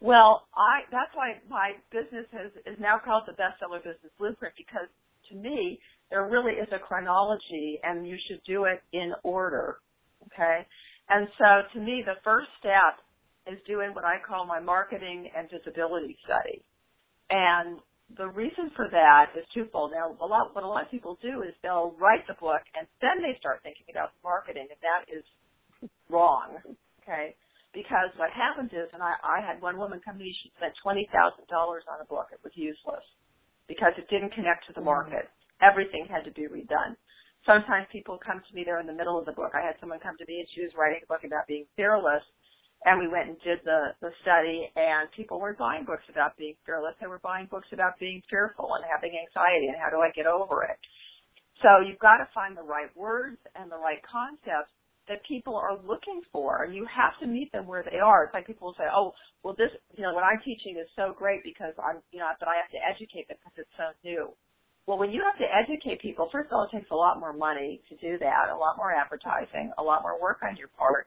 Well, 0.00 0.48
I, 0.56 0.88
that's 0.90 1.14
why 1.14 1.34
my 1.48 1.72
business 1.92 2.26
has, 2.32 2.50
is 2.66 2.80
now 2.80 2.98
called 3.02 3.24
the 3.26 3.32
Bestseller 3.32 3.78
Business 3.78 4.12
Blueprint 4.18 4.54
because 4.56 4.88
to 5.28 5.36
me, 5.36 5.78
there 6.10 6.26
really 6.26 6.54
is 6.54 6.68
a 6.72 6.78
chronology 6.78 7.78
and 7.84 8.08
you 8.08 8.16
should 8.26 8.40
do 8.46 8.64
it 8.64 8.82
in 8.92 9.12
order. 9.22 9.76
Okay? 10.26 10.66
And 11.08 11.28
so 11.38 11.62
to 11.74 11.84
me, 11.84 12.02
the 12.04 12.18
first 12.24 12.48
step 12.58 12.98
is 13.46 13.58
doing 13.66 13.94
what 13.94 14.04
I 14.04 14.16
call 14.26 14.46
my 14.46 14.58
marketing 14.58 15.30
and 15.36 15.48
visibility 15.50 16.16
study. 16.24 16.62
And 17.30 17.78
the 18.16 18.28
reason 18.28 18.70
for 18.74 18.88
that 18.90 19.30
is 19.36 19.44
twofold. 19.54 19.92
Now, 19.92 20.16
a 20.20 20.26
lot, 20.26 20.54
what 20.54 20.64
a 20.64 20.68
lot 20.68 20.84
of 20.84 20.90
people 20.90 21.18
do 21.22 21.42
is 21.42 21.54
they'll 21.62 21.94
write 21.98 22.26
the 22.26 22.34
book 22.40 22.62
and 22.78 22.86
then 23.00 23.22
they 23.22 23.38
start 23.38 23.62
thinking 23.62 23.86
about 23.90 24.10
marketing, 24.24 24.66
and 24.70 24.80
that 24.82 25.06
is 25.10 25.24
wrong. 26.08 26.58
Okay, 27.02 27.34
because 27.72 28.12
what 28.20 28.30
happens 28.30 28.70
is, 28.70 28.90
and 28.92 29.02
I, 29.02 29.14
I 29.24 29.38
had 29.40 29.62
one 29.62 29.78
woman 29.78 30.00
come 30.04 30.18
to 30.18 30.24
me, 30.24 30.34
she 30.42 30.52
spent 30.58 30.74
twenty 30.82 31.08
thousand 31.10 31.46
dollars 31.48 31.84
on 31.90 32.02
a 32.02 32.06
book. 32.06 32.28
It 32.32 32.42
was 32.44 32.52
useless 32.54 33.02
because 33.66 33.94
it 33.96 34.10
didn't 34.10 34.34
connect 34.34 34.66
to 34.66 34.72
the 34.74 34.84
market. 34.84 35.30
Everything 35.62 36.06
had 36.10 36.24
to 36.26 36.32
be 36.34 36.50
redone. 36.50 36.98
Sometimes 37.46 37.88
people 37.90 38.18
come 38.20 38.42
to 38.44 38.52
me, 38.54 38.64
they're 38.66 38.80
in 38.84 38.90
the 38.90 38.96
middle 38.96 39.16
of 39.18 39.24
the 39.24 39.32
book. 39.32 39.56
I 39.56 39.64
had 39.64 39.78
someone 39.80 39.98
come 40.02 40.16
to 40.18 40.26
me 40.28 40.44
and 40.44 40.48
she 40.52 40.60
was 40.60 40.74
writing 40.76 41.00
a 41.02 41.08
book 41.08 41.24
about 41.24 41.48
being 41.48 41.64
fearless, 41.76 42.20
and 42.84 42.98
we 42.98 43.08
went 43.08 43.28
and 43.28 43.36
did 43.44 43.60
the, 43.64 43.92
the 44.00 44.10
study 44.22 44.72
and 44.76 45.10
people 45.12 45.38
weren't 45.38 45.58
buying 45.58 45.84
books 45.84 46.04
about 46.08 46.36
being 46.38 46.54
fearless. 46.64 46.96
They 47.00 47.06
were 47.06 47.20
buying 47.20 47.46
books 47.50 47.68
about 47.72 47.98
being 48.00 48.22
fearful 48.30 48.72
and 48.74 48.84
having 48.88 49.12
anxiety 49.12 49.68
and 49.68 49.76
how 49.76 49.92
do 49.92 50.00
I 50.00 50.08
get 50.16 50.24
over 50.24 50.64
it. 50.64 50.80
So 51.60 51.84
you've 51.84 52.00
got 52.00 52.24
to 52.24 52.28
find 52.32 52.56
the 52.56 52.64
right 52.64 52.88
words 52.96 53.36
and 53.52 53.70
the 53.70 53.76
right 53.76 54.00
concepts 54.08 54.72
that 55.12 55.20
people 55.28 55.56
are 55.56 55.76
looking 55.76 56.24
for 56.32 56.64
and 56.64 56.72
you 56.72 56.88
have 56.88 57.12
to 57.20 57.26
meet 57.28 57.52
them 57.52 57.66
where 57.66 57.84
they 57.84 58.00
are. 58.00 58.24
It's 58.24 58.32
like 58.32 58.46
people 58.46 58.72
will 58.72 58.78
say, 58.80 58.88
oh, 58.88 59.12
well 59.44 59.52
this, 59.58 59.68
you 59.92 60.00
know, 60.00 60.16
what 60.16 60.24
I'm 60.24 60.40
teaching 60.40 60.80
is 60.80 60.88
so 60.96 61.12
great 61.12 61.44
because 61.44 61.76
I'm, 61.76 62.00
you 62.12 62.24
know, 62.24 62.32
but 62.40 62.48
I 62.48 62.56
have 62.56 62.72
to 62.72 62.80
educate 62.80 63.28
them 63.28 63.36
because 63.44 63.68
it's 63.68 63.76
so 63.76 63.92
new. 64.00 64.32
Well, 64.88 64.96
when 64.96 65.12
you 65.12 65.20
have 65.20 65.36
to 65.36 65.46
educate 65.46 66.00
people, 66.00 66.32
first 66.32 66.48
of 66.48 66.56
all, 66.56 66.64
it 66.64 66.72
takes 66.72 66.90
a 66.90 66.96
lot 66.96 67.20
more 67.20 67.36
money 67.36 67.82
to 67.92 67.94
do 68.00 68.16
that, 68.18 68.48
a 68.48 68.56
lot 68.56 68.80
more 68.80 68.90
advertising, 68.90 69.70
a 69.76 69.82
lot 69.82 70.00
more 70.00 70.16
work 70.20 70.40
on 70.42 70.56
your 70.56 70.72
part. 70.80 71.06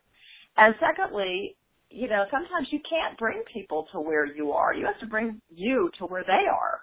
And 0.56 0.75
secondly, 0.80 1.58
you 1.94 2.10
know, 2.10 2.26
sometimes 2.32 2.68
you 2.72 2.80
can't 2.90 3.18
bring 3.20 3.44
people 3.54 3.86
to 3.94 4.02
where 4.02 4.26
you 4.26 4.52
are. 4.52 4.74
You 4.74 4.86
have 4.86 5.00
to 5.00 5.06
bring 5.06 5.40
you 5.54 5.92
to 6.00 6.06
where 6.06 6.24
they 6.24 6.50
are. 6.50 6.82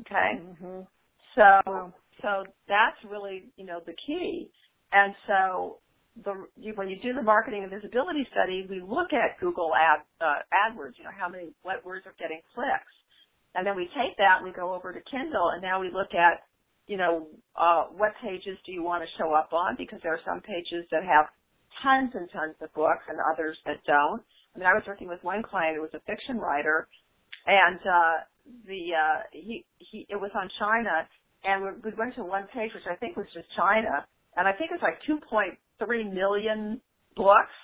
Okay? 0.00 0.42
Mm-hmm. 0.42 0.82
So, 1.36 1.92
so 2.20 2.44
that's 2.66 2.98
really, 3.08 3.44
you 3.56 3.64
know, 3.64 3.80
the 3.86 3.94
key. 4.06 4.50
And 4.92 5.14
so 5.26 5.78
the, 6.24 6.34
you, 6.58 6.72
when 6.74 6.88
you 6.88 6.96
do 7.00 7.14
the 7.14 7.22
marketing 7.22 7.62
and 7.62 7.70
visibility 7.70 8.26
study, 8.32 8.66
we 8.68 8.82
look 8.82 9.12
at 9.14 9.38
Google 9.40 9.70
ad, 9.72 10.00
uh, 10.20 10.42
AdWords, 10.50 10.98
you 10.98 11.04
know, 11.04 11.14
how 11.16 11.28
many, 11.28 11.54
what 11.62 11.84
words 11.86 12.04
are 12.04 12.14
getting 12.18 12.40
clicks. 12.54 12.92
And 13.54 13.64
then 13.64 13.76
we 13.76 13.84
take 13.94 14.16
that 14.18 14.42
and 14.42 14.44
we 14.44 14.52
go 14.52 14.74
over 14.74 14.92
to 14.92 15.00
Kindle 15.10 15.50
and 15.54 15.62
now 15.62 15.80
we 15.80 15.90
look 15.92 16.10
at, 16.12 16.42
you 16.88 16.96
know, 16.96 17.28
uh, 17.54 17.84
what 17.94 18.12
pages 18.20 18.58
do 18.66 18.72
you 18.72 18.82
want 18.82 19.04
to 19.04 19.08
show 19.16 19.32
up 19.32 19.52
on 19.52 19.76
because 19.78 20.00
there 20.02 20.12
are 20.12 20.26
some 20.26 20.40
pages 20.40 20.84
that 20.90 21.04
have 21.04 21.26
tons 21.82 22.10
and 22.14 22.30
tons 22.32 22.54
of 22.60 22.72
books 22.74 23.04
and 23.08 23.18
others 23.20 23.58
that 23.66 23.82
don't. 23.86 24.22
I 24.54 24.58
mean, 24.58 24.68
I 24.68 24.74
was 24.74 24.84
working 24.86 25.08
with 25.08 25.22
one 25.22 25.42
client 25.42 25.76
who 25.76 25.82
was 25.82 25.94
a 25.94 26.00
fiction 26.00 26.38
writer, 26.38 26.88
and 27.46 27.80
uh, 27.80 28.16
the 28.66 28.82
uh, 28.94 29.18
he 29.32 29.64
he 29.78 30.06
it 30.08 30.16
was 30.16 30.30
on 30.34 30.48
China, 30.58 31.08
and 31.44 31.62
we, 31.62 31.90
we 31.90 31.96
went 31.96 32.14
to 32.16 32.24
one 32.24 32.46
page 32.52 32.70
which 32.74 32.86
I 32.90 32.96
think 32.96 33.16
was 33.16 33.26
just 33.34 33.48
China, 33.56 34.04
and 34.36 34.46
I 34.46 34.52
think 34.52 34.70
it 34.70 34.78
was 34.80 34.84
like 34.84 35.00
2.3 35.08 35.56
million 36.12 36.80
books. 37.16 37.56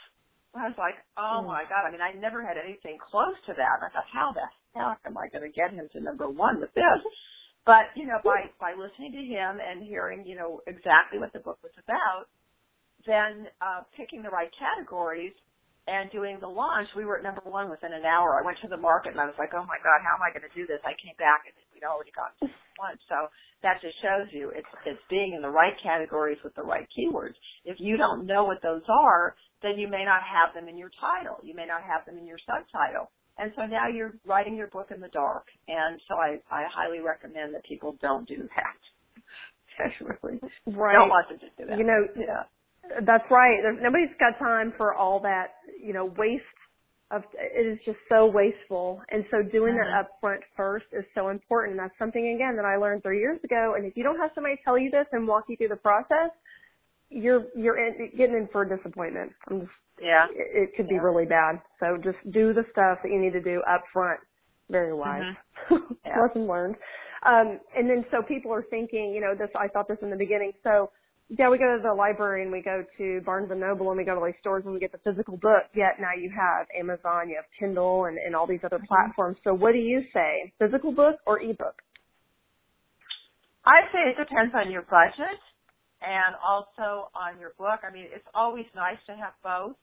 I 0.56 0.66
was 0.66 0.78
like, 0.80 0.96
oh 1.16 1.44
mm. 1.44 1.46
my 1.46 1.62
god! 1.68 1.86
I 1.86 1.92
mean, 1.92 2.00
I 2.00 2.16
never 2.18 2.42
had 2.42 2.56
anything 2.56 2.98
close 2.98 3.36
to 3.46 3.52
that. 3.52 3.74
And 3.78 3.84
I 3.86 3.90
thought, 3.92 4.08
how 4.10 4.32
the 4.32 4.48
heck 4.74 4.98
am 5.04 5.18
I 5.18 5.28
going 5.28 5.44
to 5.44 5.54
get 5.54 5.70
him 5.70 5.86
to 5.92 6.00
number 6.00 6.28
one 6.28 6.60
with 6.60 6.72
this? 6.74 7.00
But 7.68 7.92
you 7.94 8.08
know, 8.08 8.16
by 8.24 8.48
by 8.56 8.72
listening 8.72 9.12
to 9.12 9.22
him 9.22 9.60
and 9.60 9.84
hearing, 9.84 10.24
you 10.24 10.36
know, 10.40 10.64
exactly 10.66 11.20
what 11.20 11.36
the 11.36 11.44
book 11.44 11.60
was 11.62 11.76
about, 11.76 12.32
then 13.06 13.46
uh, 13.60 13.82
picking 13.96 14.22
the 14.22 14.30
right 14.30 14.50
categories 14.58 15.34
and 15.88 16.10
doing 16.12 16.36
the 16.40 16.48
launch, 16.50 16.88
we 16.96 17.04
were 17.08 17.16
at 17.16 17.24
number 17.24 17.40
one 17.48 17.70
within 17.70 17.96
an 17.96 18.04
hour. 18.04 18.36
I 18.36 18.44
went 18.44 18.58
to 18.60 18.68
the 18.68 18.76
market 18.76 19.16
and 19.16 19.20
I 19.20 19.24
was 19.24 19.38
like, 19.38 19.56
oh 19.56 19.64
my 19.64 19.80
God, 19.80 20.04
how 20.04 20.18
am 20.18 20.22
I 20.22 20.28
going 20.34 20.44
to 20.44 20.52
do 20.52 20.68
this? 20.68 20.82
I 20.84 20.92
came 21.00 21.16
back 21.16 21.48
and 21.48 21.56
we'd 21.72 21.86
already 21.86 22.12
got 22.12 22.36
one. 22.76 23.00
So 23.08 23.32
that 23.64 23.80
just 23.80 23.96
shows 24.04 24.28
you 24.30 24.52
it's, 24.52 24.68
it's 24.84 25.00
being 25.08 25.32
in 25.32 25.40
the 25.40 25.48
right 25.48 25.72
categories 25.80 26.36
with 26.44 26.52
the 26.54 26.66
right 26.66 26.86
keywords. 26.92 27.38
If 27.64 27.80
you 27.80 27.96
don't 27.96 28.28
know 28.28 28.44
what 28.44 28.60
those 28.60 28.84
are, 28.90 29.34
then 29.64 29.80
you 29.80 29.88
may 29.88 30.04
not 30.04 30.20
have 30.22 30.52
them 30.52 30.68
in 30.68 30.76
your 30.76 30.92
title. 31.00 31.40
You 31.42 31.56
may 31.56 31.64
not 31.64 31.80
have 31.82 32.04
them 32.04 32.20
in 32.20 32.26
your 32.28 32.38
subtitle. 32.44 33.08
And 33.38 33.52
so 33.56 33.64
now 33.64 33.88
you're 33.88 34.18
writing 34.26 34.56
your 34.56 34.68
book 34.68 34.90
in 34.92 35.00
the 35.00 35.08
dark. 35.14 35.46
And 35.70 35.96
so 36.04 36.20
I, 36.20 36.36
I 36.52 36.68
highly 36.68 37.00
recommend 37.00 37.54
that 37.54 37.64
people 37.64 37.96
don't 38.02 38.28
do 38.28 38.44
that. 38.44 38.78
Right. 40.66 40.98
Don't 40.98 41.08
want 41.08 41.28
them 41.30 41.38
to 41.38 41.50
do 41.54 41.70
that. 41.70 41.78
You 41.78 41.84
know, 41.86 42.02
yeah 42.18 42.50
that's 43.06 43.24
right. 43.30 43.58
There's 43.62 43.78
nobody's 43.82 44.14
got 44.18 44.38
time 44.38 44.72
for 44.76 44.94
all 44.94 45.20
that, 45.20 45.54
you 45.82 45.92
know, 45.92 46.06
waste 46.16 46.44
of 47.10 47.22
it 47.34 47.66
is 47.66 47.78
just 47.84 47.98
so 48.08 48.26
wasteful. 48.26 49.00
And 49.10 49.24
so 49.30 49.42
doing 49.42 49.76
that 49.76 49.86
mm-hmm. 49.86 50.00
up 50.00 50.10
front 50.20 50.42
first 50.56 50.86
is 50.92 51.04
so 51.14 51.28
important. 51.28 51.78
That's 51.78 51.96
something 51.98 52.34
again 52.34 52.56
that 52.56 52.64
I 52.64 52.76
learned 52.76 53.02
three 53.02 53.20
years 53.20 53.40
ago. 53.44 53.74
And 53.76 53.86
if 53.86 53.96
you 53.96 54.02
don't 54.02 54.18
have 54.18 54.30
somebody 54.34 54.56
tell 54.64 54.78
you 54.78 54.90
this 54.90 55.06
and 55.12 55.26
walk 55.26 55.44
you 55.48 55.56
through 55.56 55.68
the 55.68 55.76
process, 55.76 56.30
you're 57.10 57.46
you're 57.56 57.78
in, 57.78 58.10
getting 58.16 58.36
in 58.36 58.48
for 58.52 58.62
a 58.62 58.76
disappointment. 58.76 59.32
I'm 59.48 59.60
just 59.60 59.72
yeah. 60.00 60.26
It, 60.30 60.70
it 60.70 60.76
could 60.76 60.86
yeah. 60.86 60.98
be 60.98 61.04
really 61.04 61.26
bad. 61.26 61.60
So 61.80 61.96
just 62.02 62.18
do 62.30 62.52
the 62.52 62.64
stuff 62.72 62.98
that 63.02 63.10
you 63.10 63.20
need 63.20 63.32
to 63.32 63.42
do 63.42 63.62
up 63.68 63.84
front. 63.92 64.20
Very 64.70 64.92
wise. 64.92 65.22
Mm-hmm. 65.22 65.34
Yeah. 66.06 66.22
Lesson 66.22 66.46
learned. 66.46 66.76
Um, 67.26 67.58
and 67.76 67.90
then 67.90 68.04
so 68.10 68.22
people 68.22 68.52
are 68.52 68.64
thinking, 68.70 69.12
you 69.12 69.20
know, 69.20 69.34
this 69.34 69.50
I 69.58 69.68
thought 69.68 69.88
this 69.88 69.98
in 70.02 70.10
the 70.10 70.16
beginning. 70.16 70.52
So 70.62 70.90
yeah, 71.28 71.50
we 71.50 71.58
go 71.58 71.76
to 71.76 71.82
the 71.82 71.92
library 71.92 72.42
and 72.42 72.50
we 72.50 72.62
go 72.62 72.82
to 72.96 73.20
Barnes 73.20 73.50
and 73.50 73.60
Noble 73.60 73.90
and 73.90 73.98
we 73.98 74.04
go 74.04 74.16
to 74.16 74.24
these 74.24 74.40
stores 74.40 74.64
and 74.64 74.72
we 74.72 74.80
get 74.80 74.92
the 74.92 75.04
physical 75.04 75.36
book. 75.36 75.68
Yet 75.76 76.00
now 76.00 76.16
you 76.16 76.32
have 76.32 76.66
Amazon, 76.72 77.28
you 77.28 77.36
have 77.36 77.44
Kindle, 77.58 78.06
and, 78.06 78.16
and 78.16 78.34
all 78.34 78.46
these 78.46 78.64
other 78.64 78.78
mm-hmm. 78.78 78.88
platforms. 78.88 79.36
So 79.44 79.52
what 79.52 79.72
do 79.72 79.78
you 79.78 80.00
say, 80.14 80.52
physical 80.58 80.90
book 80.90 81.20
or 81.26 81.40
ebook? 81.40 81.76
I 83.66 83.84
say 83.92 84.08
it 84.08 84.16
depends 84.16 84.54
on 84.56 84.72
your 84.72 84.88
budget 84.88 85.36
and 86.00 86.32
also 86.40 87.12
on 87.12 87.36
your 87.36 87.52
book. 87.58 87.84
I 87.84 87.92
mean, 87.92 88.08
it's 88.08 88.24
always 88.32 88.64
nice 88.74 89.00
to 89.04 89.12
have 89.12 89.36
both, 89.44 89.76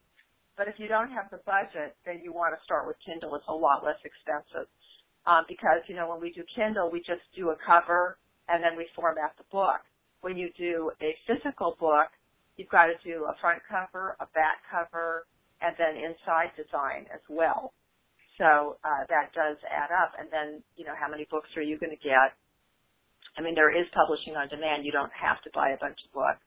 but 0.58 0.68
if 0.68 0.82
you 0.82 0.88
don't 0.88 1.14
have 1.14 1.30
the 1.30 1.46
budget, 1.46 1.94
then 2.10 2.22
you 2.26 2.34
want 2.34 2.58
to 2.58 2.60
start 2.66 2.88
with 2.88 2.98
Kindle. 3.06 3.36
It's 3.36 3.46
a 3.46 3.54
lot 3.54 3.86
less 3.86 4.02
expensive 4.02 4.66
um, 5.30 5.46
because 5.46 5.86
you 5.86 5.94
know 5.94 6.10
when 6.10 6.18
we 6.18 6.34
do 6.34 6.42
Kindle, 6.58 6.90
we 6.90 7.06
just 7.06 7.22
do 7.38 7.54
a 7.54 7.58
cover 7.62 8.18
and 8.50 8.64
then 8.66 8.74
we 8.74 8.90
format 8.98 9.38
the 9.38 9.46
book 9.54 9.86
when 10.26 10.42
you 10.42 10.50
do 10.58 10.90
a 11.06 11.14
physical 11.30 11.78
book, 11.78 12.10
you've 12.58 12.74
got 12.74 12.90
to 12.90 12.98
do 13.06 13.30
a 13.30 13.38
front 13.38 13.62
cover, 13.70 14.18
a 14.18 14.26
back 14.34 14.66
cover, 14.66 15.30
and 15.62 15.78
then 15.78 16.02
inside 16.02 16.50
design 16.58 17.06
as 17.14 17.22
well. 17.30 17.78
So 18.42 18.82
uh, 18.82 19.06
that 19.06 19.38
does 19.38 19.62
add 19.70 19.94
up. 19.94 20.18
And 20.18 20.26
then, 20.34 20.66
you 20.82 20.84
know, 20.84 20.98
how 20.98 21.06
many 21.06 21.30
books 21.30 21.54
are 21.54 21.62
you 21.62 21.78
going 21.78 21.94
to 21.94 22.02
get? 22.02 22.34
I 23.38 23.46
mean, 23.46 23.54
there 23.54 23.70
is 23.70 23.86
publishing 23.94 24.34
on 24.34 24.50
demand. 24.50 24.82
You 24.82 24.92
don't 24.92 25.14
have 25.14 25.38
to 25.46 25.54
buy 25.54 25.78
a 25.78 25.80
bunch 25.80 26.02
of 26.02 26.10
books. 26.10 26.42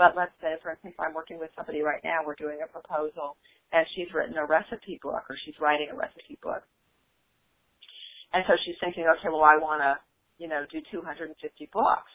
But 0.00 0.16
let's 0.16 0.32
say, 0.40 0.56
for 0.64 0.72
instance, 0.72 0.96
I'm 0.96 1.12
working 1.12 1.36
with 1.36 1.52
somebody 1.52 1.84
right 1.84 2.00
now. 2.00 2.24
We're 2.24 2.40
doing 2.40 2.64
a 2.64 2.72
proposal, 2.72 3.36
and 3.68 3.84
she's 3.92 4.08
written 4.16 4.40
a 4.40 4.48
recipe 4.48 4.96
book, 5.04 5.28
or 5.28 5.36
she's 5.44 5.60
writing 5.60 5.92
a 5.92 5.96
recipe 5.96 6.40
book. 6.40 6.64
And 8.32 8.48
so 8.48 8.56
she's 8.64 8.80
thinking, 8.80 9.04
okay, 9.04 9.28
well, 9.28 9.44
I 9.44 9.60
want 9.60 9.84
to, 9.84 10.00
you 10.40 10.48
know, 10.48 10.64
do 10.72 10.80
250 10.88 11.36
books. 11.68 12.08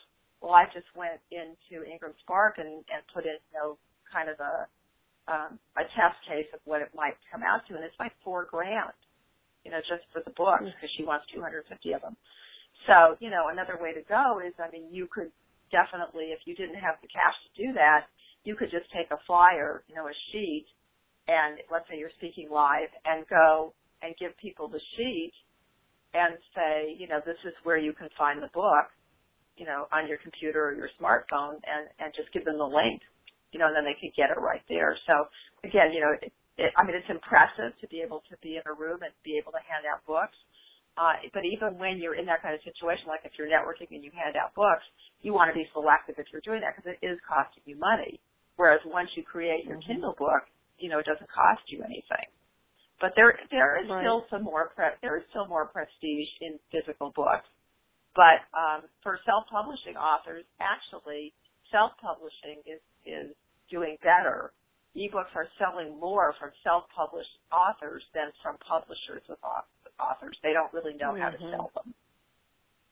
Well, 0.46 0.54
I 0.54 0.70
just 0.70 0.86
went 0.94 1.18
into 1.34 1.82
Ingram 1.90 2.14
Spark 2.22 2.62
and, 2.62 2.86
and 2.94 3.02
put 3.10 3.26
in, 3.26 3.42
you 3.50 3.54
know, 3.58 3.82
kind 4.14 4.30
of 4.30 4.38
a 4.38 4.70
um, 5.26 5.58
a 5.74 5.82
test 5.98 6.22
case 6.30 6.46
of 6.54 6.62
what 6.70 6.86
it 6.86 6.94
might 6.94 7.18
come 7.34 7.42
out 7.42 7.66
to, 7.66 7.74
and 7.74 7.82
it's 7.82 7.98
like 7.98 8.14
four 8.24 8.46
grand, 8.46 8.94
you 9.66 9.72
know, 9.74 9.82
just 9.90 10.06
for 10.14 10.22
the 10.22 10.30
books 10.38 10.70
because 10.70 10.94
she 10.98 11.02
wants 11.02 11.26
250 11.34 11.66
of 11.98 12.02
them. 12.06 12.14
So, 12.86 13.18
you 13.18 13.34
know, 13.34 13.50
another 13.50 13.82
way 13.82 13.90
to 13.98 14.06
go 14.06 14.38
is, 14.38 14.54
I 14.62 14.70
mean, 14.70 14.86
you 14.94 15.10
could 15.10 15.34
definitely, 15.74 16.30
if 16.30 16.46
you 16.46 16.54
didn't 16.54 16.78
have 16.78 17.02
the 17.02 17.10
cash 17.10 17.34
to 17.42 17.52
do 17.58 17.74
that, 17.74 18.06
you 18.46 18.54
could 18.54 18.70
just 18.70 18.86
take 18.94 19.10
a 19.10 19.18
flyer, 19.26 19.82
you 19.90 19.98
know, 19.98 20.06
a 20.06 20.16
sheet, 20.30 20.70
and 21.26 21.58
let's 21.74 21.90
say 21.90 21.98
you're 21.98 22.14
speaking 22.22 22.54
live, 22.54 22.94
and 23.10 23.26
go 23.26 23.74
and 24.06 24.14
give 24.22 24.38
people 24.38 24.70
the 24.70 24.82
sheet 24.94 25.34
and 26.14 26.38
say, 26.54 26.94
you 27.02 27.10
know, 27.10 27.20
this 27.26 27.42
is 27.50 27.58
where 27.66 27.82
you 27.82 27.94
can 27.98 28.14
find 28.14 28.46
the 28.46 28.54
book, 28.54 28.88
you 29.58 29.66
know, 29.66 29.88
on 29.92 30.08
your 30.08 30.18
computer 30.20 30.64
or 30.66 30.74
your 30.74 30.90
smartphone, 31.00 31.60
and 31.64 31.90
and 32.00 32.14
just 32.16 32.32
give 32.34 32.46
them 32.46 32.58
the 32.58 32.68
link 32.68 33.02
you 33.56 33.64
know, 33.64 33.72
and 33.72 33.76
then 33.80 33.88
they 33.88 33.96
could 33.96 34.12
get 34.20 34.36
it 34.36 34.40
right 34.44 34.60
there. 34.68 35.00
So 35.08 35.32
again, 35.64 35.96
you 35.96 36.04
know, 36.04 36.12
it, 36.12 36.28
it, 36.60 36.76
I 36.76 36.84
mean, 36.84 36.92
it's 36.92 37.08
impressive 37.08 37.72
to 37.80 37.88
be 37.88 38.04
able 38.04 38.20
to 38.28 38.36
be 38.44 38.60
in 38.60 38.66
a 38.68 38.76
room 38.76 39.00
and 39.00 39.16
be 39.24 39.40
able 39.40 39.56
to 39.56 39.64
hand 39.64 39.88
out 39.88 40.04
books. 40.04 40.36
Uh, 41.00 41.24
but 41.32 41.48
even 41.48 41.80
when 41.80 41.96
you're 42.04 42.20
in 42.20 42.28
that 42.28 42.44
kind 42.44 42.52
of 42.52 42.60
situation, 42.68 43.08
like 43.08 43.24
if 43.24 43.32
you're 43.40 43.48
networking 43.48 43.88
and 43.96 44.04
you 44.04 44.12
hand 44.12 44.36
out 44.36 44.52
books, 44.60 44.84
you 45.24 45.32
want 45.32 45.48
to 45.48 45.56
be 45.56 45.64
selective 45.72 46.20
if 46.20 46.28
you're 46.36 46.44
doing 46.44 46.60
that 46.60 46.76
because 46.76 46.92
it 46.92 47.00
is 47.00 47.16
costing 47.24 47.64
you 47.64 47.80
money. 47.80 48.20
Whereas 48.60 48.84
once 48.84 49.08
you 49.16 49.24
create 49.24 49.64
your 49.64 49.80
mm-hmm. 49.80 50.04
Kindle 50.04 50.16
book, 50.20 50.44
you 50.76 50.92
know, 50.92 51.00
it 51.00 51.08
doesn't 51.08 51.32
cost 51.32 51.64
you 51.72 51.80
anything. 51.84 52.28
But 53.00 53.16
there, 53.16 53.40
there 53.52 53.80
is 53.80 53.88
right. 53.88 54.04
still 54.04 54.28
some 54.28 54.44
more, 54.44 54.72
pre- 54.76 55.00
there 55.00 55.16
is 55.16 55.24
still 55.32 55.48
more 55.48 55.68
prestige 55.68 56.32
in 56.44 56.60
physical 56.72 57.16
books. 57.16 57.48
But 58.16 58.48
um, 58.56 58.88
for 59.04 59.20
self-publishing 59.26 60.00
authors, 60.00 60.48
actually, 60.64 61.34
self-publishing 61.72 62.64
is 62.66 62.82
is 63.06 63.36
doing 63.70 63.98
better. 64.02 64.52
Ebooks 64.96 65.36
are 65.36 65.48
selling 65.60 66.00
more 66.00 66.34
from 66.40 66.50
self-published 66.64 67.36
authors 67.52 68.02
than 68.16 68.32
from 68.42 68.56
publishers 68.64 69.22
with 69.28 69.38
authors. 70.00 70.38
They 70.42 70.54
don't 70.54 70.72
really 70.72 70.96
know 70.96 71.12
mm-hmm. 71.12 71.22
how 71.22 71.30
to 71.30 71.38
mm-hmm. 71.38 71.52
sell 71.52 71.72
them 71.76 71.94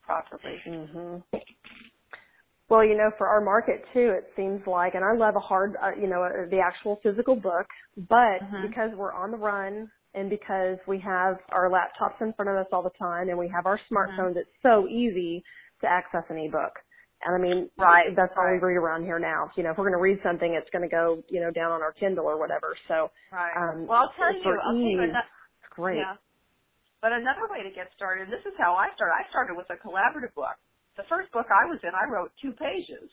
properly. 0.04 0.60
Mm-hmm. 0.68 1.40
Well, 2.70 2.84
you 2.84 2.98
know, 2.98 3.12
for 3.18 3.28
our 3.28 3.40
market 3.40 3.86
too, 3.94 4.14
it 4.18 4.26
seems 4.36 4.62
like, 4.68 4.96
and 4.96 5.04
I 5.06 5.16
love 5.16 5.36
a 5.36 5.40
hard, 5.40 5.76
uh, 5.82 5.92
you 6.00 6.08
know, 6.08 6.24
uh, 6.24 6.50
the 6.50 6.60
actual 6.60 7.00
physical 7.04 7.36
book, 7.36 7.68
but 7.96 8.42
mm-hmm. 8.44 8.68
because 8.68 8.92
we're 8.96 9.14
on 9.14 9.32
the 9.32 9.38
run 9.38 9.90
and 10.14 10.30
because 10.30 10.78
we 10.88 11.00
have 11.00 11.38
our 11.50 11.70
laptops 11.70 12.22
in 12.22 12.34
front 12.34 12.50
of 12.50 12.58
us 12.58 12.68
all 12.72 12.84
the 12.84 12.94
time 13.00 13.30
and 13.30 13.38
we 13.38 13.50
have 13.50 13.66
our 13.66 13.78
mm-hmm. 13.78 13.96
smartphones, 13.96 14.38
it's 14.38 14.50
so 14.62 14.88
easy 14.88 15.44
to 15.82 15.88
access 15.88 16.24
an 16.30 16.38
ebook. 16.38 16.78
And 17.24 17.32
I 17.32 17.40
mean, 17.40 17.70
right, 17.80 18.12
that's 18.16 18.36
all 18.36 18.44
right. 18.44 18.60
we 18.60 18.76
read 18.76 18.76
around 18.76 19.08
here 19.08 19.18
now. 19.18 19.48
You 19.56 19.64
know, 19.64 19.72
if 19.72 19.78
we're 19.78 19.88
going 19.88 19.98
to 19.98 20.04
read 20.04 20.20
something, 20.24 20.52
it's 20.60 20.70
going 20.76 20.84
to 20.84 20.92
go, 20.92 21.24
you 21.32 21.40
know, 21.40 21.52
down 21.52 21.72
on 21.72 21.82
our 21.82 21.96
Kindle 21.96 22.28
or 22.28 22.38
whatever. 22.38 22.76
So, 22.92 23.16
right. 23.32 23.56
Um, 23.56 23.88
well, 23.88 24.12
I'll 24.12 24.16
tell 24.20 24.34
you, 24.36 24.44
I'll 24.44 24.76
ease, 24.76 25.00
tell 25.00 25.08
you 25.08 25.14
that, 25.16 25.32
it's 25.64 25.72
great. 25.72 26.04
Yeah. 26.04 26.20
But 27.00 27.16
another 27.16 27.48
way 27.52 27.64
to 27.64 27.72
get 27.72 27.92
started—and 27.96 28.32
this 28.32 28.44
is 28.48 28.56
how 28.56 28.76
I 28.80 28.88
started. 28.96 29.16
I 29.16 29.28
started 29.28 29.56
with 29.60 29.68
a 29.72 29.80
collaborative 29.80 30.36
book. 30.36 30.56
The 30.96 31.04
first 31.12 31.32
book 31.36 31.48
I 31.52 31.68
was 31.68 31.80
in, 31.84 31.92
I 31.92 32.08
wrote 32.08 32.32
two 32.40 32.56
pages. 32.56 33.12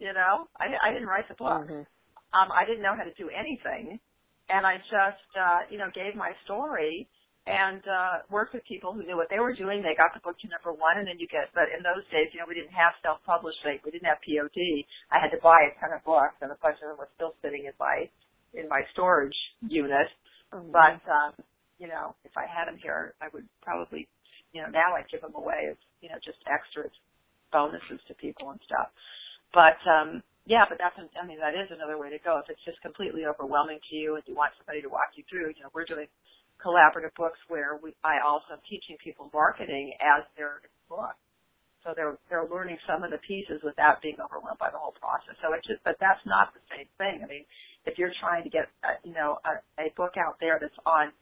You 0.00 0.12
know, 0.12 0.48
I, 0.56 0.72
I 0.80 0.92
didn't 0.92 1.08
write 1.08 1.28
the 1.28 1.36
book. 1.36 1.68
Mm-hmm. 1.68 1.84
Um, 2.32 2.48
I 2.48 2.64
didn't 2.64 2.80
know 2.80 2.96
how 2.96 3.04
to 3.04 3.12
do 3.20 3.28
anything, 3.28 4.00
and 4.48 4.66
I 4.66 4.76
just, 4.88 5.28
uh, 5.36 5.64
you 5.70 5.78
know, 5.78 5.88
gave 5.94 6.14
my 6.14 6.32
story 6.44 7.08
and 7.46 7.84
uh, 7.84 8.24
worked 8.32 8.56
with 8.56 8.64
people 8.64 8.96
who 8.96 9.04
knew 9.04 9.16
what 9.16 9.28
they 9.28 9.40
were 9.40 9.52
doing. 9.52 9.84
They 9.84 9.92
got 9.96 10.16
the 10.16 10.24
book 10.24 10.40
to 10.40 10.48
number 10.48 10.72
one, 10.72 10.96
and 10.96 11.04
then 11.04 11.20
you 11.20 11.28
get. 11.28 11.52
But 11.52 11.68
in 11.76 11.84
those 11.84 12.04
days, 12.08 12.32
you 12.32 12.40
know, 12.40 12.48
we 12.48 12.56
didn't 12.56 12.72
have 12.72 12.96
self-publishing. 13.04 13.84
We 13.84 13.92
didn't 13.92 14.08
have 14.08 14.20
POD. 14.24 14.88
I 15.12 15.20
had 15.20 15.28
to 15.36 15.40
buy 15.44 15.68
a 15.68 15.72
ton 15.76 15.92
of 15.92 16.00
books, 16.08 16.40
and 16.40 16.48
a 16.48 16.58
bunch 16.64 16.80
of 16.80 16.88
them 16.88 16.96
were 16.96 17.12
still 17.16 17.36
sitting 17.44 17.68
in 17.68 17.76
my 17.76 18.08
in 18.56 18.64
my 18.68 18.80
storage 18.96 19.36
unit. 19.60 20.08
Mm-hmm. 20.52 20.72
But 20.72 21.04
um, 21.04 21.36
you 21.76 21.88
know, 21.88 22.16
if 22.24 22.32
I 22.32 22.48
had 22.48 22.64
them 22.64 22.80
here, 22.80 23.12
I 23.20 23.28
would 23.36 23.44
probably, 23.60 24.08
you 24.56 24.64
know, 24.64 24.72
now 24.72 24.96
I'd 24.96 25.10
give 25.12 25.20
them 25.20 25.36
away 25.36 25.68
as 25.68 25.76
you 26.00 26.08
know, 26.08 26.16
just 26.24 26.40
extras, 26.48 26.92
bonuses 27.52 28.00
to 28.08 28.14
people 28.16 28.56
and 28.56 28.60
stuff. 28.64 28.88
But 29.52 29.76
um, 29.84 30.24
yeah, 30.46 30.64
but 30.68 30.76
that's 30.76 30.96
I 30.96 31.24
mean 31.26 31.40
that 31.40 31.56
is 31.56 31.72
another 31.72 31.96
way 31.96 32.10
to 32.12 32.20
go. 32.20 32.40
If 32.40 32.52
it's 32.52 32.64
just 32.64 32.80
completely 32.84 33.24
overwhelming 33.24 33.80
to 33.90 33.94
you 33.96 34.16
and 34.16 34.24
you 34.28 34.36
want 34.36 34.52
somebody 34.60 34.82
to 34.84 34.92
walk 34.92 35.16
you 35.16 35.24
through, 35.28 35.56
you 35.56 35.62
know, 35.64 35.72
we're 35.72 35.88
doing 35.88 36.08
collaborative 36.60 37.12
books 37.16 37.38
where 37.48 37.80
we, 37.82 37.92
I 38.04 38.20
also 38.24 38.56
am 38.56 38.62
teaching 38.68 38.96
people 39.02 39.30
marketing 39.32 39.92
as 40.00 40.24
their 40.36 40.64
book. 40.88 41.16
So 41.84 41.92
they're 41.96 42.16
they're 42.32 42.48
learning 42.48 42.80
some 42.88 43.04
of 43.04 43.12
the 43.12 43.20
pieces 43.24 43.60
without 43.64 44.00
being 44.00 44.16
overwhelmed 44.20 44.60
by 44.60 44.72
the 44.72 44.80
whole 44.80 44.96
process. 44.96 45.36
So 45.44 45.52
it's 45.52 45.64
just, 45.68 45.84
but 45.84 46.00
that's 46.00 46.20
not 46.24 46.56
the 46.56 46.64
same 46.72 46.88
thing. 46.96 47.20
I 47.20 47.28
mean, 47.28 47.44
if 47.84 48.00
you're 48.00 48.12
trying 48.20 48.44
to 48.44 48.52
get 48.52 48.72
a, 48.84 49.00
you 49.04 49.12
know 49.12 49.40
a, 49.44 49.60
a 49.80 49.92
book 49.96 50.16
out 50.16 50.40
there 50.40 50.56
that's 50.60 50.76
on 50.88 51.12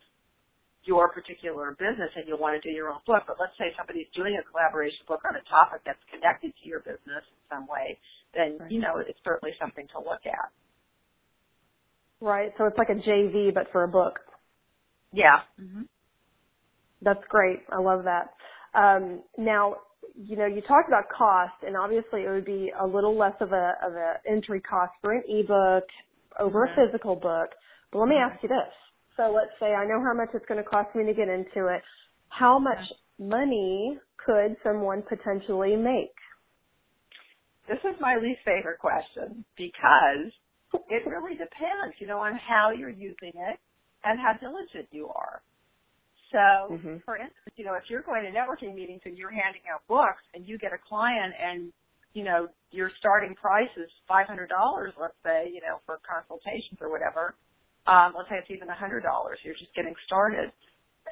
your 0.85 1.11
particular 1.11 1.75
business 1.79 2.11
and 2.19 2.27
you 2.27 2.35
want 2.39 2.59
to 2.59 2.63
do 2.63 2.71
your 2.75 2.91
own 2.91 3.03
book, 3.07 3.23
but 3.27 3.39
let's 3.39 3.55
say 3.59 3.71
somebody's 3.79 4.11
doing 4.15 4.35
a 4.39 4.45
collaboration 4.51 5.03
book 5.07 5.23
on 5.27 5.35
a 5.39 5.45
topic 5.47 5.83
that's 5.87 6.03
connected 6.11 6.51
to 6.59 6.65
your 6.67 6.83
business 6.83 7.23
in 7.27 7.39
some 7.51 7.67
way, 7.71 7.99
then 8.35 8.59
right. 8.61 8.71
you 8.71 8.81
know 8.81 8.99
it's 8.99 9.19
certainly 9.25 9.55
something 9.61 9.87
to 9.89 9.99
look 9.99 10.25
at. 10.27 10.51
Right. 12.21 12.53
So 12.57 12.67
it's 12.67 12.79
like 12.79 12.89
a 12.89 12.95
JV 12.95 13.53
but 13.53 13.67
for 13.73 13.83
a 13.85 13.89
book. 13.89 14.21
Yeah. 15.13 15.41
Mm-hmm. 15.61 15.83
That's 17.03 17.23
great. 17.29 17.61
I 17.71 17.81
love 17.81 18.05
that. 18.05 18.31
Um, 18.75 19.23
now, 19.37 19.77
you 20.15 20.37
know, 20.37 20.47
you 20.47 20.63
talked 20.63 20.89
about 20.89 21.09
cost, 21.09 21.55
and 21.67 21.77
obviously 21.77 22.23
it 22.23 22.31
would 22.31 22.45
be 22.45 22.73
a 22.81 22.87
little 22.87 23.17
less 23.17 23.35
of 23.41 23.53
a 23.53 23.73
of 23.85 23.95
an 23.95 24.15
entry 24.29 24.61
cost 24.61 24.93
for 25.01 25.13
an 25.13 25.23
ebook 25.29 25.85
over 26.39 26.67
mm-hmm. 26.67 26.81
a 26.81 26.87
physical 26.87 27.17
book. 27.17 27.51
But 27.91 27.99
let 27.99 28.09
me 28.09 28.15
mm-hmm. 28.15 28.33
ask 28.33 28.43
you 28.43 28.49
this: 28.49 28.73
so 29.17 29.33
let's 29.35 29.53
say 29.59 29.75
I 29.75 29.85
know 29.85 30.01
how 30.01 30.15
much 30.15 30.29
it's 30.35 30.47
going 30.47 30.63
to 30.63 30.69
cost 30.69 30.95
me 30.95 31.05
to 31.05 31.15
get 31.15 31.29
into 31.29 31.67
it. 31.69 31.83
How 32.29 32.59
much 32.59 32.93
money 33.19 33.99
could 34.25 34.57
someone 34.63 35.03
potentially 35.03 35.77
make? 35.77 36.15
This 37.73 37.81
is 37.89 37.97
my 38.05 38.21
least 38.21 38.45
favorite 38.45 38.77
question 38.77 39.49
because 39.57 40.29
it 40.93 41.09
really 41.09 41.41
depends, 41.41 41.97
you 41.97 42.07
know, 42.07 42.21
on 42.21 42.37
how 42.37 42.69
you're 42.69 42.93
using 42.93 43.33
it 43.33 43.57
and 44.05 44.21
how 44.21 44.37
diligent 44.37 44.93
you 44.93 45.09
are. 45.09 45.41
So, 46.37 46.77
mm-hmm. 46.77 47.01
for 47.09 47.17
instance, 47.17 47.57
you 47.57 47.65
know, 47.65 47.73
if 47.81 47.89
you're 47.89 48.05
going 48.05 48.29
to 48.29 48.33
networking 48.33 48.77
meetings 48.77 49.01
and 49.09 49.17
you're 49.17 49.33
handing 49.33 49.65
out 49.73 49.81
books 49.89 50.21
and 50.37 50.45
you 50.45 50.61
get 50.61 50.77
a 50.77 50.81
client 50.85 51.33
and, 51.33 51.73
you 52.13 52.25
know, 52.25 52.53
your 52.73 52.93
starting 53.01 53.33
price 53.41 53.73
is 53.81 53.89
$500, 54.05 54.29
let's 55.01 55.17
say, 55.25 55.49
you 55.49 55.65
know, 55.65 55.81
for 55.89 55.97
consultations 56.05 56.77
or 56.77 56.93
whatever, 56.93 57.33
um, 57.89 58.13
let's 58.13 58.29
say 58.29 58.37
it's 58.37 58.53
even 58.53 58.69
$100, 58.69 59.01
you're 59.45 59.57
just 59.57 59.73
getting 59.73 59.97
started, 60.05 60.53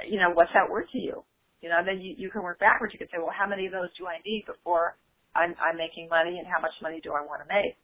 you 0.04 0.20
know, 0.20 0.28
what's 0.36 0.52
that 0.52 0.68
worth 0.68 0.92
to 0.92 1.00
you? 1.00 1.24
You 1.64 1.72
know, 1.72 1.80
then 1.84 2.04
you, 2.04 2.12
you 2.16 2.28
can 2.28 2.44
work 2.44 2.60
backwards. 2.60 2.92
You 2.92 3.00
can 3.00 3.08
say, 3.08 3.16
well, 3.16 3.32
how 3.32 3.48
many 3.48 3.64
of 3.64 3.72
those 3.72 3.88
do 3.96 4.04
I 4.04 4.20
need 4.24 4.44
before 4.44 4.96
I'm, 5.34 5.54
I'm 5.62 5.76
making 5.76 6.08
money 6.08 6.38
and 6.38 6.46
how 6.46 6.60
much 6.60 6.74
money 6.82 7.00
do 7.02 7.12
I 7.12 7.22
want 7.22 7.42
to 7.42 7.48
make? 7.48 7.78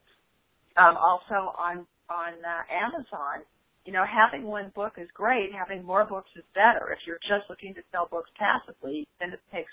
Um, 0.77 0.97
also 0.99 1.55
on, 1.57 1.87
on 2.11 2.33
uh, 2.43 2.63
Amazon, 2.69 3.47
you 3.87 3.93
know, 3.95 4.03
having 4.03 4.45
one 4.45 4.73
book 4.75 4.99
is 4.99 5.09
great. 5.15 5.55
Having 5.55 5.87
more 5.87 6.05
books 6.05 6.31
is 6.35 6.45
better. 6.55 6.91
If 6.91 7.07
you're 7.07 7.23
just 7.23 7.47
looking 7.49 7.73
to 7.75 7.83
sell 7.93 8.11
books 8.11 8.31
passively, 8.35 9.07
then 9.21 9.31
it 9.31 9.41
takes, 9.55 9.71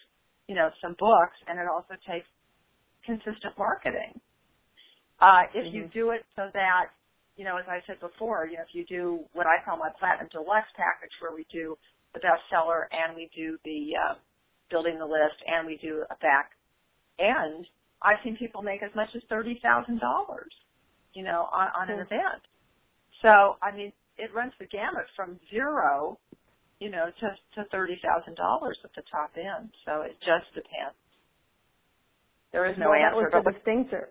you 0.48 0.56
know, 0.56 0.70
some 0.82 0.96
books 1.02 1.36
and 1.50 1.58
it 1.58 1.66
also 1.66 1.98
takes 2.06 2.30
consistent 3.06 3.58
marketing. 3.58 4.22
Uh, 5.20 5.50
if 5.54 5.66
mm-hmm. 5.66 5.76
you 5.76 5.90
do 5.94 6.12
it 6.12 6.22
so 6.36 6.54
that, 6.54 6.94
you 7.36 7.44
know, 7.44 7.58
as 7.58 7.66
I 7.66 7.82
said 7.90 8.00
before, 8.00 8.46
you 8.46 8.62
know, 8.62 8.66
if 8.70 8.78
you 8.78 8.86
do 8.86 9.26
what 9.34 9.48
I 9.50 9.58
call 9.66 9.78
my 9.82 9.90
platinum 9.98 10.30
deluxe 10.30 10.70
package 10.78 11.14
where 11.20 11.34
we 11.34 11.50
do 11.52 11.76
the 12.14 12.22
bestseller 12.22 12.86
and 12.94 13.18
we 13.18 13.34
do 13.36 13.58
the, 13.66 13.98
uh, 13.98 14.16
building 14.70 14.98
the 14.98 15.10
list 15.10 15.42
and 15.50 15.66
we 15.66 15.78
do 15.82 16.06
a 16.10 16.18
back 16.22 16.54
end, 17.20 17.66
I've 18.02 18.18
seen 18.24 18.38
people 18.38 18.62
make 18.62 18.84
as 18.84 18.92
much 18.96 19.10
as 19.16 19.22
$30,000, 19.32 20.00
you 21.14 21.24
know, 21.24 21.48
on, 21.52 21.68
on 21.76 21.90
an 21.90 22.00
event. 22.00 22.44
So, 23.22 23.58
I 23.62 23.76
mean, 23.76 23.92
it 24.18 24.34
runs 24.34 24.54
the 24.60 24.66
gamut 24.66 25.06
from 25.16 25.40
zero, 25.50 26.20
you 26.80 26.92
know, 26.92 27.08
to 27.08 27.28
to 27.56 27.70
thirty 27.72 27.98
thousand 28.04 28.36
dollars 28.36 28.78
at 28.84 28.92
the 28.96 29.02
top 29.10 29.32
end. 29.38 29.72
So 29.86 30.02
it 30.02 30.14
just 30.20 30.54
depends. 30.54 31.00
There 32.52 32.70
is 32.70 32.78
no 32.78 32.90
well, 32.92 33.00
answer. 33.00 33.30
That 33.32 33.46
was 33.46 33.54
the 33.54 33.58
distinction. 33.58 34.06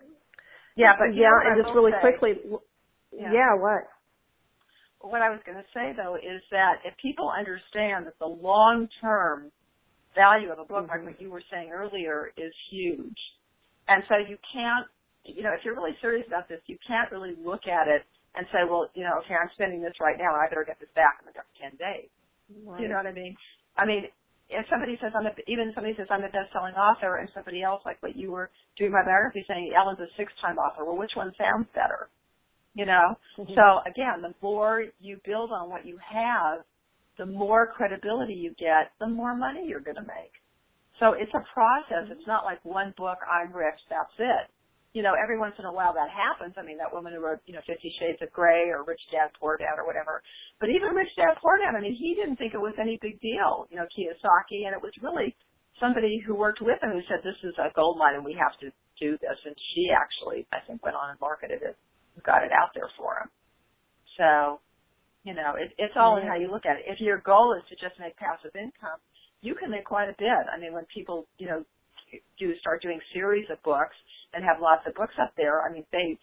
Yeah, 0.75 0.93
but 0.97 1.15
yeah, 1.15 1.31
and 1.45 1.61
just 1.61 1.73
really 1.75 1.91
say, 1.91 2.01
quickly. 2.01 2.33
Yeah. 3.13 3.31
yeah, 3.31 3.53
what? 3.55 3.87
what 5.03 5.21
I 5.21 5.29
was 5.29 5.39
going 5.45 5.57
to 5.57 5.67
say 5.75 5.91
though 5.95 6.15
is 6.15 6.41
that 6.51 6.79
if 6.85 6.95
people 6.97 7.29
understand 7.29 8.07
that 8.07 8.17
the 8.19 8.27
long 8.27 8.87
term 9.01 9.51
value 10.15 10.51
of 10.51 10.59
a 10.59 10.65
book, 10.65 10.87
mm-hmm. 10.87 11.05
like 11.05 11.05
what 11.05 11.21
you 11.21 11.29
were 11.29 11.43
saying 11.51 11.71
earlier, 11.73 12.31
is 12.37 12.53
huge, 12.71 13.19
and 13.87 14.03
so 14.07 14.15
you 14.17 14.37
can't, 14.53 14.87
you 15.25 15.43
know, 15.43 15.53
if 15.53 15.65
you're 15.65 15.75
really 15.75 15.97
serious 16.01 16.25
about 16.27 16.47
this, 16.47 16.61
you 16.67 16.77
can't 16.87 17.11
really 17.11 17.35
look 17.43 17.67
at 17.67 17.87
it 17.87 18.03
and 18.35 18.47
say, 18.51 18.65
well, 18.65 18.89
you 18.95 19.03
know, 19.03 19.21
okay, 19.21 19.35
I'm 19.35 19.49
spending 19.53 19.81
this 19.81 19.93
right 20.01 20.17
now, 20.17 20.33
and 20.33 20.41
I 20.41 20.49
better 20.49 20.65
get 20.65 20.79
this 20.79 20.89
back 20.95 21.21
in 21.21 21.29
the 21.29 21.35
next 21.37 21.53
ten 21.59 21.77
days. 21.77 22.09
Right. 22.65 22.81
You 22.81 22.87
know 22.89 22.97
what 22.97 23.07
I 23.07 23.13
mean? 23.13 23.35
I 23.77 23.85
mean, 23.85 24.09
if 24.49 24.65
somebody 24.69 24.97
says 25.01 25.13
I'm 25.15 25.25
a, 25.25 25.33
even 25.47 25.71
somebody 25.73 25.95
says 25.97 26.07
I'm 26.09 26.23
a 26.23 26.29
best-selling 26.29 26.75
author, 26.75 27.17
and 27.17 27.29
somebody 27.33 27.63
else 27.63 27.81
like 27.85 28.01
what 28.01 28.15
you 28.15 28.31
were 28.31 28.49
doing 28.77 28.91
my 28.91 29.03
biography 29.03 29.45
saying 29.47 29.73
Ellen's 29.75 29.99
a 29.99 30.09
six-time 30.17 30.57
author, 30.57 30.85
well, 30.85 30.97
which 30.97 31.15
one 31.15 31.31
sounds 31.37 31.67
better? 31.73 32.09
You 32.75 32.85
know. 32.85 33.15
Mm-hmm. 33.37 33.53
So 33.53 33.81
again, 33.85 34.21
the 34.21 34.33
more 34.41 34.85
you 34.99 35.19
build 35.25 35.51
on 35.51 35.69
what 35.69 35.85
you 35.85 35.97
have, 36.01 36.65
the 37.17 37.25
more 37.25 37.67
credibility 37.67 38.33
you 38.33 38.53
get, 38.59 38.91
the 38.99 39.07
more 39.07 39.35
money 39.35 39.65
you're 39.67 39.81
going 39.81 39.97
to 39.97 40.01
make. 40.01 40.33
So 40.99 41.13
it's 41.13 41.33
a 41.33 41.43
process. 41.53 42.09
It's 42.09 42.27
not 42.27 42.45
like 42.45 42.63
one 42.63 42.93
book, 42.97 43.17
I'm 43.29 43.53
rich, 43.53 43.79
that's 43.89 44.13
it 44.19 44.49
you 44.93 45.01
know, 45.01 45.17
every 45.17 45.41
once 45.41 45.57
in 45.57 45.65
a 45.65 45.73
while 45.73 45.93
that 45.97 46.09
happens. 46.13 46.53
I 46.53 46.61
mean, 46.61 46.77
that 46.77 46.93
woman 46.93 47.13
who 47.13 47.19
wrote, 47.19 47.41
you 47.49 47.53
know, 47.53 47.65
Fifty 47.65 47.89
Shades 47.97 48.21
of 48.21 48.31
Grey 48.31 48.69
or 48.69 48.85
Rich 48.85 49.01
Dad 49.09 49.33
Poor 49.41 49.57
Dad 49.57 49.81
or 49.81 49.85
whatever. 49.89 50.21
But 50.61 50.69
even 50.69 50.93
Rich 50.93 51.17
Dad 51.17 51.33
Poor 51.41 51.57
Dad, 51.57 51.73
I 51.73 51.81
mean, 51.81 51.97
he 51.97 52.13
didn't 52.13 52.37
think 52.37 52.53
it 52.53 52.61
was 52.61 52.77
any 52.79 53.01
big 53.01 53.19
deal, 53.19 53.65
you 53.73 53.77
know, 53.77 53.89
Kiyosaki, 53.89 54.69
and 54.69 54.73
it 54.77 54.81
was 54.81 54.93
really 55.01 55.35
somebody 55.81 56.21
who 56.21 56.37
worked 56.37 56.61
with 56.61 56.77
him 56.81 56.93
who 56.93 57.01
said, 57.09 57.25
this 57.25 57.41
is 57.41 57.57
a 57.57 57.73
gold 57.73 57.97
mine 57.97 58.13
and 58.13 58.23
we 58.23 58.37
have 58.37 58.53
to 58.61 58.69
do 59.01 59.17
this. 59.17 59.37
And 59.45 59.57
she 59.73 59.89
actually, 59.89 60.45
I 60.53 60.61
think, 60.69 60.85
went 60.85 60.95
on 60.95 61.09
and 61.09 61.19
marketed 61.19 61.65
it, 61.65 61.75
and 62.13 62.23
got 62.23 62.45
it 62.45 62.53
out 62.53 62.69
there 62.77 62.89
for 62.93 63.17
him. 63.17 63.29
So, 64.21 64.61
you 65.23 65.33
know, 65.33 65.55
it, 65.55 65.71
it's 65.77 65.95
all 65.95 66.17
in 66.17 66.27
how 66.27 66.35
you 66.35 66.51
look 66.51 66.65
at 66.65 66.77
it. 66.77 66.83
If 66.87 66.99
your 66.99 67.19
goal 67.19 67.55
is 67.57 67.63
to 67.69 67.75
just 67.75 67.99
make 67.99 68.15
passive 68.17 68.55
income, 68.55 68.99
you 69.41 69.55
can 69.55 69.71
make 69.71 69.85
quite 69.85 70.09
a 70.09 70.15
bit. 70.17 70.43
I 70.51 70.59
mean, 70.59 70.73
when 70.73 70.85
people, 70.93 71.27
you 71.37 71.47
know, 71.47 71.63
do 72.39 72.53
start 72.59 72.81
doing 72.81 72.99
series 73.13 73.47
of 73.49 73.61
books, 73.63 73.95
and 74.33 74.43
have 74.43 74.57
lots 74.59 74.81
of 74.87 74.93
books 74.95 75.13
up 75.21 75.31
there. 75.37 75.61
I 75.61 75.71
mean, 75.71 75.85
they 75.91 76.17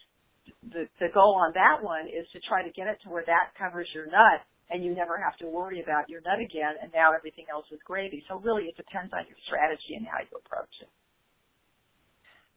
the 0.75 0.89
the 0.99 1.09
goal 1.15 1.39
on 1.39 1.53
that 1.55 1.79
one 1.83 2.07
is 2.11 2.27
to 2.33 2.41
try 2.49 2.63
to 2.63 2.71
get 2.75 2.87
it 2.87 2.99
to 3.05 3.09
where 3.09 3.25
that 3.27 3.55
covers 3.57 3.89
your 3.95 4.07
nut 4.07 4.43
and 4.71 4.85
you 4.85 4.95
never 4.95 5.19
have 5.19 5.37
to 5.39 5.47
worry 5.47 5.83
about 5.83 6.09
your 6.09 6.21
nut 6.23 6.39
again 6.43 6.75
and 6.83 6.91
now 6.93 7.13
everything 7.15 7.47
else 7.51 7.67
is 7.73 7.79
gravy. 7.85 8.23
So 8.29 8.39
really 8.39 8.65
it 8.65 8.77
depends 8.77 9.13
on 9.13 9.25
your 9.27 9.39
strategy 9.47 9.95
and 9.97 10.07
how 10.07 10.19
you 10.21 10.35
approach 10.37 10.75
it. 10.83 10.91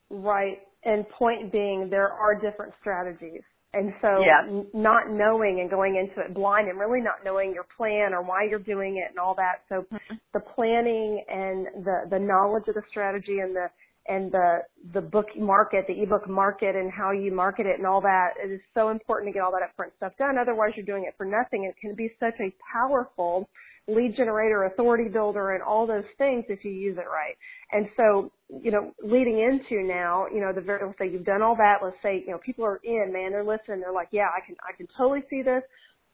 Right. 0.10 0.60
And 0.84 1.08
point 1.10 1.52
being 1.52 1.88
there 1.90 2.10
are 2.10 2.36
different 2.36 2.74
strategies. 2.82 3.46
And 3.74 3.92
so 4.02 4.22
n- 4.48 4.68
not 4.74 5.10
knowing 5.10 5.60
and 5.60 5.70
going 5.70 5.96
into 5.96 6.22
it 6.22 6.34
blind 6.34 6.70
and 6.70 6.80
really 6.80 7.02
not 7.02 7.26
knowing 7.26 7.54
your 7.54 7.66
plan 7.76 8.14
or 8.14 8.22
why 8.22 8.46
you're 8.48 8.60
doing 8.60 8.98
it 8.98 9.10
and 9.10 9.18
all 9.18 9.36
that. 9.36 9.64
So 9.68 9.82
mm-hmm. 9.82 10.16
the 10.34 10.40
planning 10.40 11.24
and 11.28 11.84
the, 11.84 12.06
the 12.10 12.20
knowledge 12.20 12.68
of 12.68 12.76
the 12.76 12.84
strategy 12.90 13.40
and 13.40 13.56
the, 13.56 13.68
and 14.08 14.32
the 14.32 14.60
the 14.94 15.02
book 15.02 15.28
market, 15.38 15.86
the 15.88 16.02
ebook 16.02 16.28
market, 16.30 16.76
and 16.76 16.92
how 16.92 17.12
you 17.12 17.34
market 17.34 17.66
it 17.66 17.78
and 17.78 17.88
all 17.88 18.02
that. 18.02 18.32
It 18.44 18.52
is 18.52 18.62
so 18.74 18.90
important 18.90 19.30
to 19.30 19.34
get 19.34 19.44
all 19.44 19.52
that 19.52 19.62
upfront 19.62 19.96
stuff 19.98 20.14
done. 20.18 20.38
Otherwise, 20.38 20.72
you're 20.76 20.86
doing 20.86 21.06
it 21.08 21.14
for 21.18 21.26
nothing. 21.26 21.64
It 21.64 21.76
can 21.80 21.96
be 21.96 22.10
such 22.20 22.36
a 22.40 22.54
powerful 22.74 23.48
lead 23.88 24.16
generator, 24.16 24.64
authority 24.64 25.10
builder, 25.10 25.54
and 25.54 25.64
all 25.64 25.86
those 25.86 26.06
things 26.18 26.46
if 26.48 26.64
you 26.64 26.72
use 26.72 26.98
it 26.98 27.08
right. 27.08 27.36
And 27.72 27.88
so, 27.98 28.32
you 28.62 28.72
know, 28.72 28.94
leading 29.04 29.40
into 29.40 29.86
now, 29.86 30.28
you 30.34 30.40
know, 30.40 30.54
the 30.54 30.62
very 30.62 30.86
let's 30.86 30.98
say 30.98 31.10
you've 31.10 31.26
done 31.26 31.42
all 31.42 31.56
that. 31.58 31.78
Let's 31.84 31.98
say, 32.02 32.24
you 32.26 32.32
know, 32.32 32.40
people 32.46 32.66
are 32.66 32.80
in, 32.84 33.12
man, 33.12 33.32
they're 33.32 33.44
listening. 33.44 33.82
They're 33.82 33.94
like, 33.94 34.10
yeah, 34.12 34.28
I 34.36 34.46
can, 34.46 34.56
I 34.64 34.76
can 34.76 34.88
totally 34.98 35.24
see 35.30 35.42
this. 35.42 35.64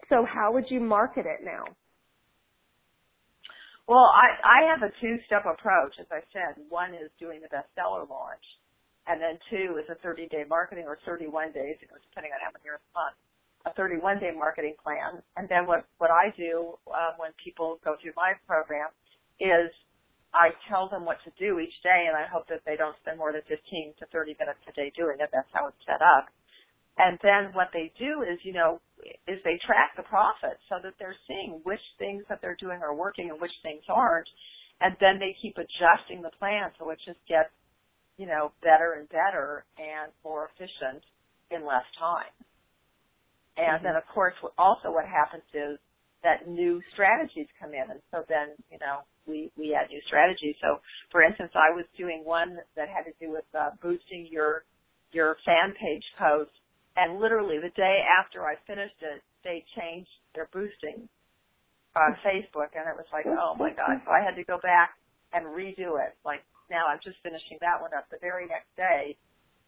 So, 0.10 0.26
how 0.26 0.52
would 0.54 0.66
you 0.70 0.80
market 0.80 1.26
it 1.26 1.44
now? 1.44 1.66
Well, 3.90 4.06
I, 4.14 4.38
I 4.46 4.60
have 4.70 4.86
a 4.86 4.94
two-step 5.02 5.50
approach, 5.50 5.98
as 5.98 6.06
I 6.14 6.22
said. 6.30 6.62
One 6.70 6.94
is 6.94 7.10
doing 7.18 7.42
the 7.42 7.50
bestseller 7.50 8.06
launch, 8.06 8.46
and 9.10 9.18
then 9.18 9.42
two 9.50 9.82
is 9.82 9.90
a 9.90 9.98
30-day 10.06 10.46
marketing 10.46 10.86
or 10.86 11.02
31 11.10 11.58
days, 11.58 11.82
depending 11.82 12.30
on 12.30 12.40
how 12.46 12.54
many 12.54 12.62
years 12.70 12.78
a 12.86 12.94
month, 12.94 13.18
a 13.66 13.74
31-day 13.74 14.38
marketing 14.38 14.78
plan. 14.78 15.26
And 15.42 15.50
then 15.50 15.66
what, 15.66 15.90
what 15.98 16.14
I 16.14 16.30
do 16.38 16.78
um, 16.94 17.18
when 17.18 17.34
people 17.42 17.82
go 17.82 17.98
through 17.98 18.14
my 18.14 18.38
program 18.46 18.94
is 19.42 19.74
I 20.38 20.54
tell 20.70 20.86
them 20.94 21.10
what 21.10 21.18
to 21.26 21.34
do 21.42 21.58
each 21.58 21.74
day, 21.82 22.06
and 22.06 22.14
I 22.14 22.30
hope 22.30 22.46
that 22.54 22.62
they 22.70 22.78
don't 22.78 22.94
spend 23.02 23.18
more 23.18 23.34
than 23.34 23.42
15 23.50 23.58
to 23.58 24.06
30 24.14 24.38
minutes 24.38 24.62
a 24.70 24.74
day 24.78 24.94
doing 24.94 25.18
it. 25.18 25.34
That's 25.34 25.50
how 25.50 25.66
it's 25.66 25.82
set 25.90 26.06
up. 26.06 26.30
And 27.02 27.18
then 27.26 27.58
what 27.58 27.74
they 27.74 27.90
do 27.98 28.22
is, 28.22 28.38
you 28.46 28.54
know, 28.54 28.82
is 29.28 29.40
they 29.44 29.60
track 29.66 29.96
the 29.96 30.04
profits 30.04 30.60
so 30.68 30.76
that 30.84 30.94
they're 31.00 31.18
seeing 31.28 31.62
which 31.64 31.84
things 31.98 32.24
that 32.30 32.40
they're 32.42 32.60
doing 32.60 32.80
are 32.82 32.96
working 32.96 33.30
and 33.30 33.40
which 33.40 33.54
things 33.64 33.84
aren't. 33.90 34.28
And 34.82 34.96
then 35.00 35.20
they 35.20 35.36
keep 35.42 35.58
adjusting 35.58 36.22
the 36.22 36.32
plan 36.40 36.72
so 36.80 36.90
it 36.90 37.00
just 37.06 37.20
gets, 37.28 37.52
you 38.18 38.28
know, 38.28 38.52
better 38.62 38.96
and 39.00 39.08
better 39.10 39.66
and 39.78 40.12
more 40.24 40.50
efficient 40.52 41.04
in 41.52 41.66
less 41.66 41.88
time. 42.00 42.32
And 43.58 43.80
mm-hmm. 43.80 43.86
then 43.86 43.96
of 43.96 44.04
course 44.14 44.36
also 44.58 44.92
what 44.92 45.06
happens 45.06 45.44
is 45.54 45.80
that 46.24 46.48
new 46.48 46.82
strategies 46.94 47.48
come 47.60 47.72
in 47.74 47.92
and 47.92 48.00
so 48.12 48.24
then, 48.28 48.56
you 48.72 48.80
know, 48.80 49.04
we, 49.28 49.52
we 49.56 49.76
add 49.76 49.90
new 49.90 50.02
strategies. 50.08 50.56
So 50.60 50.80
for 51.12 51.24
instance, 51.24 51.52
I 51.56 51.76
was 51.76 51.86
doing 51.98 52.24
one 52.24 52.58
that 52.76 52.88
had 52.90 53.04
to 53.06 53.14
do 53.20 53.32
with 53.32 53.46
uh, 53.54 53.72
boosting 53.82 54.28
your 54.32 54.64
your 55.12 55.38
fan 55.46 55.74
page 55.74 56.04
posts 56.20 56.54
and 56.98 57.20
literally 57.20 57.58
the 57.60 57.74
day 57.76 58.02
after 58.06 58.46
I 58.46 58.56
finished 58.68 59.00
it, 59.02 59.22
they 59.44 59.64
changed 59.78 60.10
their 60.36 60.50
boosting 60.52 61.08
on 61.96 62.16
Facebook, 62.22 62.76
and 62.78 62.86
it 62.86 62.96
was 62.96 63.10
like, 63.12 63.26
oh 63.26 63.56
my 63.58 63.72
god! 63.72 64.02
So 64.06 64.12
I 64.12 64.22
had 64.22 64.36
to 64.36 64.44
go 64.44 64.60
back 64.62 64.94
and 65.34 65.46
redo 65.46 65.98
it. 65.98 66.16
Like 66.26 66.42
now, 66.70 66.86
I'm 66.88 67.00
just 67.04 67.18
finishing 67.24 67.58
that 67.62 67.82
one 67.82 67.92
up 67.98 68.06
the 68.10 68.22
very 68.22 68.46
next 68.46 68.70
day, 68.78 69.18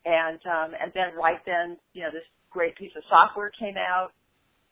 and 0.06 0.40
um, 0.46 0.78
and 0.78 0.94
then 0.94 1.18
right 1.18 1.42
then, 1.46 1.78
you 1.94 2.04
know, 2.04 2.12
this 2.14 2.26
great 2.50 2.76
piece 2.78 2.94
of 2.96 3.04
software 3.10 3.52
came 3.58 3.78
out, 3.78 4.14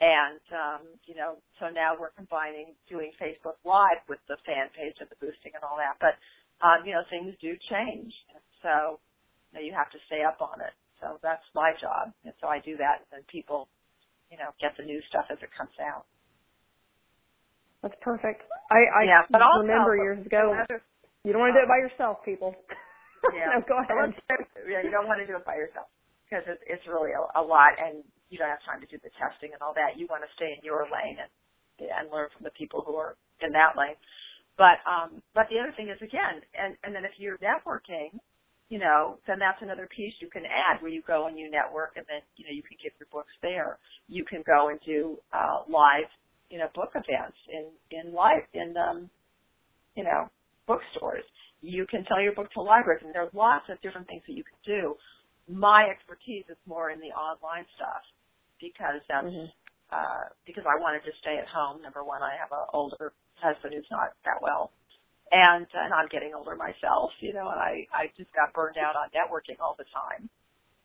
and 0.01 0.41
um, 0.53 0.81
you 1.05 1.15
know, 1.15 1.41
so 1.59 1.69
now 1.73 1.97
we're 1.97 2.13
combining 2.13 2.77
doing 2.87 3.11
Facebook 3.17 3.57
Live 3.65 4.01
with 4.07 4.19
the 4.27 4.37
fan 4.45 4.69
page 4.77 4.95
and 4.99 5.09
the 5.09 5.17
boosting 5.17 5.57
and 5.57 5.63
all 5.63 5.77
that. 5.81 5.97
But 5.97 6.15
um, 6.61 6.85
you 6.85 6.93
know, 6.93 7.03
things 7.09 7.33
do 7.41 7.57
change, 7.69 8.13
so 8.61 8.99
you, 9.51 9.53
know, 9.57 9.63
you 9.65 9.73
have 9.73 9.89
to 9.91 9.99
stay 10.05 10.21
up 10.21 10.37
on 10.41 10.61
it. 10.61 10.73
So 10.99 11.19
that's 11.23 11.43
my 11.55 11.71
job. 11.79 12.11
And 12.23 12.33
so 12.39 12.47
I 12.47 12.59
do 12.59 12.75
that 12.77 13.03
and 13.03 13.07
then 13.11 13.23
people, 13.31 13.67
you 14.31 14.37
know, 14.37 14.51
get 14.59 14.75
the 14.75 14.83
new 14.83 14.99
stuff 15.07 15.25
as 15.31 15.39
it 15.41 15.49
comes 15.55 15.73
out. 15.79 16.05
That's 17.81 17.95
perfect. 18.03 18.43
I, 18.71 18.83
I 18.91 19.01
yeah, 19.07 19.23
but 19.31 19.39
also, 19.39 19.63
remember 19.63 19.95
years 19.95 20.19
ago, 20.25 20.51
you 21.23 21.31
don't 21.31 21.39
want 21.39 21.55
to 21.55 21.59
do 21.59 21.63
it 21.63 21.71
by 21.71 21.79
yourself, 21.79 22.19
people. 22.27 22.51
Yeah. 23.31 23.55
no, 23.55 23.63
go 23.63 23.79
ahead. 23.79 24.15
Yeah, 24.67 24.83
you 24.83 24.91
don't 24.91 25.07
want 25.07 25.23
to 25.23 25.27
do 25.27 25.35
it 25.39 25.43
by 25.47 25.55
yourself 25.55 25.87
because 26.27 26.43
it, 26.47 26.59
it's 26.67 26.83
really 26.87 27.15
a, 27.15 27.23
a 27.39 27.43
lot 27.43 27.75
and 27.79 28.03
you 28.29 28.37
don't 28.37 28.51
have 28.51 28.63
time 28.67 28.79
to 28.83 28.89
do 28.91 28.99
the 29.01 29.09
testing 29.17 29.55
and 29.55 29.61
all 29.63 29.73
that. 29.73 29.97
You 29.97 30.05
want 30.11 30.21
to 30.21 30.31
stay 30.37 30.53
in 30.53 30.61
your 30.61 30.85
lane 30.87 31.17
and, 31.17 31.31
and 31.81 32.05
learn 32.13 32.29
from 32.35 32.45
the 32.45 32.53
people 32.53 32.83
who 32.85 32.95
are 32.95 33.17
in 33.41 33.51
that 33.55 33.73
lane. 33.73 33.97
But, 34.59 34.83
um, 34.85 35.23
but 35.33 35.47
the 35.49 35.57
other 35.57 35.73
thing 35.73 35.89
is 35.89 35.97
again, 36.03 36.43
and, 36.53 36.75
and 36.83 36.91
then 36.93 37.07
if 37.07 37.15
you're 37.17 37.39
networking, 37.39 38.19
you 38.69 38.77
know, 38.77 39.17
then 39.25 39.39
that's 39.39 39.61
another 39.61 39.89
piece 39.89 40.13
you 40.21 40.29
can 40.29 40.43
add 40.45 40.81
where 40.81 40.91
you 40.91 41.01
go 41.05 41.27
and 41.27 41.37
you 41.37 41.49
network 41.49 41.93
and 41.97 42.05
then, 42.07 42.21
you 42.37 42.45
know, 42.45 42.53
you 42.53 42.61
can 42.61 42.77
get 42.81 42.93
your 42.99 43.09
books 43.11 43.33
there. 43.41 43.79
You 44.07 44.23
can 44.23 44.43
go 44.45 44.69
and 44.69 44.79
do, 44.85 45.17
uh, 45.33 45.65
live, 45.67 46.05
you 46.49 46.59
know, 46.59 46.69
book 46.75 46.93
events 46.93 47.37
in, 47.49 47.65
in 47.89 48.13
live, 48.13 48.45
in, 48.53 48.77
um, 48.77 49.09
you 49.95 50.03
know, 50.03 50.29
bookstores. 50.67 51.25
You 51.61 51.87
can 51.89 52.05
sell 52.07 52.21
your 52.21 52.33
book 52.33 52.53
to 52.53 52.61
libraries 52.61 53.01
and 53.03 53.13
there's 53.13 53.33
lots 53.33 53.65
of 53.69 53.81
different 53.81 54.07
things 54.07 54.21
that 54.27 54.37
you 54.37 54.45
can 54.45 54.61
do. 54.63 54.95
My 55.49 55.89
expertise 55.89 56.45
is 56.47 56.57
more 56.69 56.91
in 56.91 56.99
the 57.01 57.09
online 57.17 57.65
stuff 57.73 58.05
because 58.61 59.01
that's, 59.09 59.25
mm-hmm. 59.25 59.49
uh, 59.89 60.29
because 60.45 60.63
I 60.69 60.77
wanted 60.77 61.01
to 61.09 61.13
stay 61.25 61.41
at 61.41 61.49
home. 61.49 61.81
Number 61.81 62.05
one, 62.05 62.21
I 62.21 62.37
have 62.37 62.53
an 62.53 62.69
older 62.71 63.13
husband 63.41 63.73
who's 63.73 63.89
not 63.89 64.13
that 64.29 64.37
well 64.45 64.69
and 65.31 65.65
and 65.65 65.93
I'm 65.93 66.09
getting 66.09 66.33
older 66.33 66.55
myself, 66.55 67.13
you 67.21 67.33
know, 67.33 67.49
and 67.49 67.59
I 67.59 67.85
I 67.93 68.03
just 68.17 68.33
got 68.33 68.53
burned 68.53 68.77
out 68.77 68.97
on 68.97 69.13
networking 69.13 69.61
all 69.61 69.75
the 69.77 69.87
time. 69.93 70.29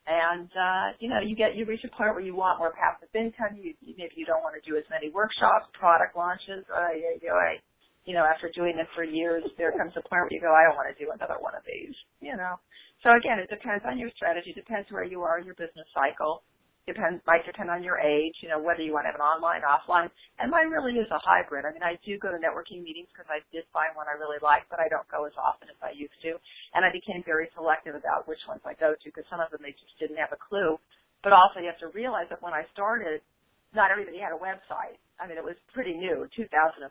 And 0.04 0.52
uh, 0.52 0.86
you 1.00 1.08
know, 1.08 1.20
you 1.24 1.32
get 1.32 1.56
you 1.56 1.64
reach 1.64 1.84
a 1.84 1.92
point 1.96 2.12
where 2.12 2.24
you 2.24 2.36
want 2.36 2.60
more 2.60 2.76
passive 2.76 3.08
income. 3.16 3.56
You, 3.56 3.72
you 3.80 3.96
maybe 3.96 4.12
you 4.20 4.28
don't 4.28 4.44
want 4.44 4.52
to 4.52 4.64
do 4.68 4.76
as 4.76 4.84
many 4.92 5.08
workshops, 5.08 5.64
product 5.72 6.12
launches. 6.12 6.68
Uh, 6.68 6.92
you, 6.92 7.24
you, 7.24 7.32
I, 7.32 7.56
you 8.04 8.12
know, 8.12 8.24
after 8.28 8.52
doing 8.52 8.76
this 8.76 8.88
for 8.92 9.00
years, 9.00 9.40
there 9.56 9.72
comes 9.72 9.96
a 9.96 10.04
point 10.04 10.28
where 10.28 10.36
you 10.36 10.44
go, 10.44 10.52
I 10.52 10.68
don't 10.68 10.76
want 10.76 10.92
to 10.92 10.98
do 11.00 11.08
another 11.08 11.40
one 11.40 11.56
of 11.56 11.64
these. 11.64 11.96
You 12.20 12.36
know, 12.36 12.60
so 13.00 13.16
again, 13.16 13.40
it 13.40 13.48
depends 13.48 13.80
on 13.88 13.96
your 13.96 14.12
strategy. 14.12 14.52
Depends 14.52 14.92
where 14.92 15.08
you 15.08 15.24
are 15.24 15.40
in 15.40 15.48
your 15.48 15.56
business 15.56 15.88
cycle 15.96 16.44
depends 16.86 17.20
might 17.26 17.44
depend 17.48 17.72
on 17.72 17.82
your 17.82 17.96
age, 17.96 18.36
you 18.44 18.48
know, 18.48 18.60
whether 18.60 18.84
you 18.84 18.92
want 18.92 19.08
to 19.08 19.12
have 19.12 19.20
an 19.20 19.24
online, 19.24 19.64
offline. 19.64 20.12
And 20.38 20.52
mine 20.52 20.68
really 20.68 21.00
is 21.00 21.08
a 21.08 21.20
hybrid. 21.20 21.64
I 21.64 21.72
mean, 21.72 21.82
I 21.84 21.96
do 22.04 22.20
go 22.20 22.28
to 22.28 22.36
networking 22.36 22.84
meetings 22.84 23.08
because 23.12 23.28
I 23.28 23.40
did 23.52 23.64
find 23.72 23.96
one 23.96 24.06
I 24.08 24.16
really 24.20 24.40
like, 24.44 24.68
but 24.68 24.80
I 24.80 24.88
don't 24.92 25.08
go 25.08 25.24
as 25.24 25.36
often 25.40 25.72
as 25.72 25.80
I 25.80 25.96
used 25.96 26.16
to. 26.28 26.36
And 26.76 26.84
I 26.84 26.92
became 26.92 27.24
very 27.24 27.48
selective 27.56 27.96
about 27.96 28.28
which 28.28 28.40
ones 28.44 28.60
I 28.68 28.76
go 28.76 28.92
to 28.92 29.06
because 29.08 29.24
some 29.32 29.40
of 29.40 29.48
them 29.48 29.64
they 29.64 29.72
just 29.72 29.96
didn't 29.96 30.20
have 30.20 30.32
a 30.36 30.40
clue. 30.40 30.76
But 31.24 31.32
also 31.32 31.64
you 31.64 31.72
have 31.72 31.80
to 31.80 31.92
realize 31.96 32.28
that 32.28 32.44
when 32.44 32.52
I 32.52 32.68
started, 32.76 33.24
not 33.72 33.90
everybody 33.90 34.20
had 34.20 34.36
a 34.36 34.40
website. 34.40 35.00
I 35.18 35.26
mean, 35.26 35.38
it 35.38 35.44
was 35.44 35.56
pretty 35.72 35.94
new, 35.94 36.28
2004. 36.36 36.84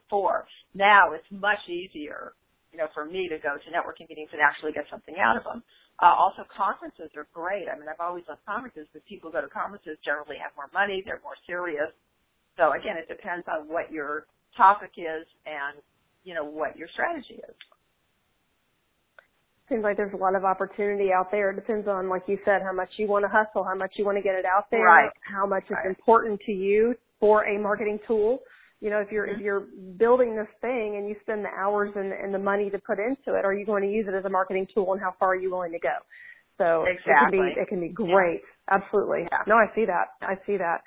Now 0.73 1.13
it's 1.13 1.27
much 1.31 1.61
easier, 1.69 2.33
you 2.73 2.81
know, 2.81 2.89
for 2.91 3.05
me 3.05 3.29
to 3.29 3.37
go 3.37 3.55
to 3.55 3.67
networking 3.69 4.09
meetings 4.09 4.33
and 4.33 4.41
actually 4.41 4.73
get 4.73 4.89
something 4.89 5.15
out 5.21 5.37
of 5.37 5.45
them. 5.45 5.61
Uh, 6.01 6.09
also, 6.09 6.41
conferences 6.49 7.13
are 7.13 7.29
great. 7.31 7.69
I 7.69 7.77
mean, 7.77 7.85
I've 7.85 8.01
always 8.01 8.25
loved 8.27 8.41
conferences, 8.49 8.89
but 8.91 9.05
people 9.05 9.29
who 9.29 9.37
go 9.37 9.45
to 9.45 9.53
conferences 9.53 10.01
generally 10.01 10.41
have 10.41 10.51
more 10.57 10.73
money, 10.73 11.05
they're 11.05 11.21
more 11.21 11.37
serious. 11.45 11.93
So 12.57 12.73
again, 12.73 12.97
it 12.97 13.05
depends 13.05 13.45
on 13.45 13.69
what 13.69 13.93
your 13.93 14.25
topic 14.57 14.97
is 14.97 15.23
and, 15.45 15.77
you 16.25 16.33
know, 16.33 16.43
what 16.43 16.73
your 16.75 16.89
strategy 16.91 17.37
is 17.37 17.55
seems 19.69 19.83
like 19.83 19.97
there's 19.97 20.13
a 20.13 20.17
lot 20.17 20.35
of 20.35 20.45
opportunity 20.45 21.09
out 21.11 21.31
there. 21.31 21.51
It 21.51 21.55
depends 21.55 21.87
on, 21.87 22.09
like 22.09 22.23
you 22.27 22.37
said, 22.45 22.61
how 22.61 22.73
much 22.73 22.89
you 22.97 23.07
want 23.07 23.25
to 23.25 23.29
hustle, 23.29 23.63
how 23.63 23.75
much 23.75 23.93
you 23.95 24.05
want 24.05 24.17
to 24.17 24.21
get 24.21 24.35
it 24.35 24.45
out 24.45 24.69
there, 24.69 24.85
right. 24.85 25.09
how 25.21 25.45
much 25.45 25.63
right. 25.69 25.79
it's 25.85 25.97
important 25.97 26.39
to 26.45 26.51
you 26.51 26.95
for 27.19 27.45
a 27.45 27.57
marketing 27.57 27.99
tool. 28.07 28.39
You 28.83 28.89
know, 28.89 28.99
if 28.99 29.13
you're 29.13 29.25
mm-hmm. 29.25 29.39
if 29.39 29.41
you're 29.41 29.63
building 29.95 30.35
this 30.35 30.51
thing 30.59 30.99
and 30.99 31.07
you 31.07 31.15
spend 31.21 31.45
the 31.45 31.55
hours 31.55 31.91
and, 31.95 32.11
and 32.11 32.33
the 32.33 32.43
money 32.51 32.69
to 32.69 32.77
put 32.79 32.99
into 32.99 33.39
it, 33.39 33.45
are 33.45 33.53
you 33.53 33.65
going 33.65 33.81
to 33.81 33.89
use 33.89 34.07
it 34.09 34.13
as 34.13 34.25
a 34.25 34.29
marketing 34.29 34.67
tool, 34.75 34.91
and 34.91 34.99
how 34.99 35.15
far 35.17 35.29
are 35.29 35.39
you 35.39 35.49
willing 35.49 35.71
to 35.71 35.79
go? 35.79 35.95
So 36.57 36.83
exactly. 36.83 37.39
it 37.39 37.55
can 37.55 37.55
be 37.55 37.61
it 37.61 37.67
can 37.69 37.79
be 37.79 37.87
great. 37.87 38.41
Yeah. 38.43 38.75
Absolutely. 38.75 39.23
Yeah. 39.31 39.47
No, 39.47 39.55
I 39.55 39.67
see 39.73 39.85
that. 39.85 40.19
I 40.21 40.35
see 40.45 40.57
that. 40.57 40.83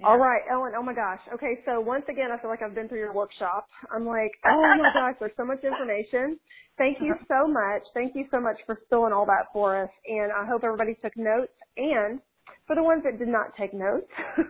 Yeah. 0.00 0.06
All 0.08 0.18
right, 0.18 0.40
Ellen. 0.50 0.72
Oh 0.78 0.82
my 0.82 0.94
gosh. 0.94 1.20
Okay, 1.34 1.60
so 1.66 1.78
once 1.78 2.04
again, 2.08 2.32
I 2.32 2.40
feel 2.40 2.48
like 2.48 2.62
I've 2.62 2.74
been 2.74 2.88
through 2.88 3.00
your 3.00 3.12
workshop. 3.12 3.68
I'm 3.94 4.06
like, 4.06 4.32
oh 4.46 4.72
my 4.80 4.90
gosh, 4.94 5.16
there's 5.20 5.36
so 5.36 5.44
much 5.44 5.62
information. 5.62 6.40
Thank 6.78 6.98
you 7.02 7.14
so 7.28 7.46
much. 7.46 7.82
Thank 7.92 8.14
you 8.14 8.24
so 8.30 8.40
much 8.40 8.56
for 8.64 8.78
spilling 8.86 9.12
all 9.12 9.26
that 9.26 9.52
for 9.52 9.84
us. 9.84 9.90
And 10.06 10.32
I 10.32 10.46
hope 10.46 10.64
everybody 10.64 10.96
took 11.02 11.16
notes. 11.16 11.52
And 11.76 12.18
for 12.66 12.74
the 12.76 12.82
ones 12.82 13.02
that 13.04 13.18
did 13.18 13.28
not 13.28 13.54
take 13.58 13.72
notes, 13.74 14.06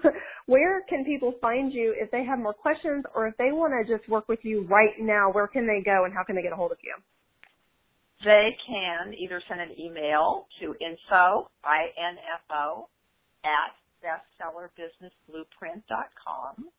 where 0.47 0.83
can 0.89 1.05
people 1.05 1.35
find 1.41 1.73
you 1.73 1.95
if 1.99 2.11
they 2.11 2.25
have 2.25 2.39
more 2.39 2.55
questions 2.55 3.05
or 3.15 3.27
if 3.29 3.37
they 3.37 3.53
want 3.53 3.73
to 3.75 3.85
just 3.99 4.09
work 4.09 4.29
with 4.29 4.41
you 4.45 4.67
right 4.69 4.95
now? 5.01 5.31
Where 5.33 5.49
can 5.49 5.67
they 5.67 5.83
go 5.85 6.05
and 6.05 6.15
how 6.15 6.23
can 6.25 6.37
they 6.37 6.43
get 6.43 6.53
a 6.53 6.57
hold 6.57 6.73
of 6.73 6.79
you? 6.83 6.95
They 8.25 8.57
can 8.67 9.15
either 9.15 9.41
send 9.49 9.61
an 9.61 9.79
email 9.81 10.47
to 10.61 10.75
info, 10.81 11.51
I-N-F-O, 11.65 12.89
at 13.45 13.73
bestsellerbusinessblueprint.com. 14.03 16.71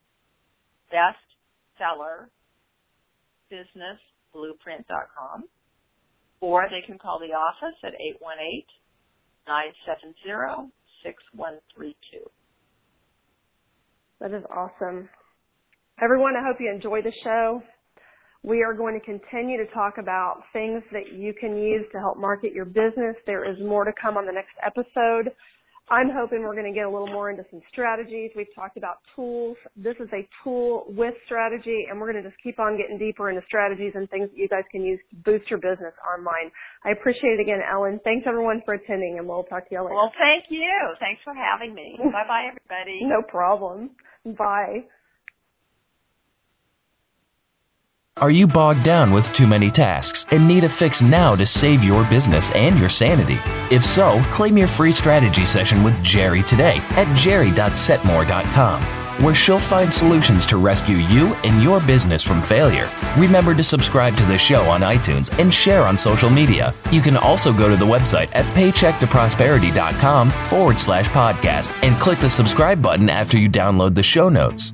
Bestsellerbussinessblueprint.com. 3.33 5.43
Or 6.41 6.67
they 6.69 6.81
can 6.85 6.97
call 6.99 7.19
the 7.19 7.33
office 7.33 7.75
at 7.83 7.93
818-970-6132. 11.05 11.93
That 14.19 14.33
is 14.33 14.43
awesome. 14.49 15.09
Everyone, 16.01 16.35
I 16.35 16.43
hope 16.45 16.57
you 16.59 16.71
enjoy 16.71 17.01
the 17.01 17.13
show. 17.23 17.61
We 18.43 18.63
are 18.63 18.73
going 18.73 18.99
to 18.99 19.05
continue 19.05 19.57
to 19.57 19.71
talk 19.73 19.97
about 19.97 20.43
things 20.53 20.83
that 20.91 21.13
you 21.13 21.33
can 21.39 21.57
use 21.57 21.85
to 21.91 21.99
help 21.99 22.17
market 22.17 22.53
your 22.53 22.65
business. 22.65 23.15
There 23.25 23.49
is 23.49 23.57
more 23.59 23.83
to 23.83 23.91
come 23.99 24.15
on 24.17 24.25
the 24.25 24.31
next 24.31 24.53
episode. 24.65 25.33
I'm 25.89 26.09
hoping 26.11 26.41
we're 26.41 26.55
going 26.55 26.67
to 26.67 26.75
get 26.75 26.85
a 26.85 26.89
little 26.89 27.07
more 27.07 27.29
into 27.29 27.45
some 27.49 27.61
strategies. 27.71 28.31
We've 28.35 28.53
talked 28.53 28.75
about 28.75 28.97
tools. 29.15 29.55
This 29.75 29.95
is 29.99 30.09
a 30.11 30.27
tool 30.43 30.83
with 30.89 31.13
strategy, 31.25 31.87
and 31.89 31.99
we're 31.99 32.11
going 32.11 32.21
to 32.23 32.29
just 32.29 32.41
keep 32.43 32.59
on 32.59 32.77
getting 32.77 32.97
deeper 32.97 33.29
into 33.29 33.41
strategies 33.47 33.93
and 33.95 34.09
things 34.09 34.29
that 34.29 34.37
you 34.37 34.49
guys 34.49 34.63
can 34.71 34.83
use 34.83 34.99
to 35.11 35.15
boost 35.23 35.49
your 35.49 35.59
business 35.59 35.93
online. 36.03 36.51
I 36.83 36.91
appreciate 36.91 37.39
it 37.39 37.41
again, 37.41 37.59
Ellen. 37.63 37.99
Thanks 38.03 38.25
everyone 38.27 38.61
for 38.65 38.73
attending, 38.73 39.15
and 39.17 39.27
we'll 39.27 39.43
talk 39.43 39.69
to 39.69 39.75
you 39.75 39.81
later. 39.81 39.95
Well, 39.95 40.11
thank 40.19 40.51
you. 40.51 40.67
Thanks 40.99 41.21
for 41.23 41.33
having 41.33 41.73
me. 41.73 41.97
bye 42.11 42.27
bye, 42.27 42.51
everybody. 42.51 42.99
No 43.03 43.21
problem. 43.21 43.91
Bye. 44.25 44.83
Are 48.19 48.31
you 48.31 48.47
bogged 48.47 48.81
down 48.81 49.11
with 49.11 49.31
too 49.31 49.45
many 49.45 49.69
tasks 49.69 50.25
and 50.31 50.47
need 50.47 50.63
a 50.63 50.69
fix 50.69 51.03
now 51.03 51.35
to 51.35 51.45
save 51.45 51.83
your 51.83 52.03
business 52.05 52.49
and 52.51 52.79
your 52.79 52.89
sanity? 52.89 53.37
If 53.69 53.85
so, 53.85 54.19
claim 54.31 54.57
your 54.57 54.67
free 54.67 54.91
strategy 54.91 55.45
session 55.45 55.83
with 55.83 56.01
Jerry 56.03 56.41
today 56.41 56.77
at 56.91 57.15
jerry.setmore.com, 57.15 58.81
where 59.23 59.35
she'll 59.35 59.59
find 59.59 59.93
solutions 59.93 60.47
to 60.47 60.57
rescue 60.57 60.97
you 60.97 61.35
and 61.43 61.61
your 61.61 61.79
business 61.79 62.23
from 62.23 62.41
failure. 62.41 62.89
Remember 63.19 63.53
to 63.53 63.63
subscribe 63.63 64.17
to 64.17 64.25
the 64.25 64.37
show 64.37 64.63
on 64.63 64.81
iTunes 64.81 65.31
and 65.39 65.53
share 65.53 65.83
on 65.83 65.95
social 65.95 66.31
media. 66.31 66.73
You 66.91 67.01
can 67.01 67.17
also 67.17 67.53
go 67.53 67.69
to 67.69 67.75
the 67.75 67.85
website 67.85 68.29
at 68.33 68.45
paychecktoprosperity.com 68.55 70.31
forward 70.31 70.79
slash 70.79 71.07
podcast 71.09 71.71
and 71.83 72.01
click 72.01 72.19
the 72.19 72.29
subscribe 72.31 72.81
button 72.81 73.09
after 73.09 73.37
you 73.37 73.47
download 73.47 73.93
the 73.93 74.01
show 74.01 74.27
notes. 74.27 74.73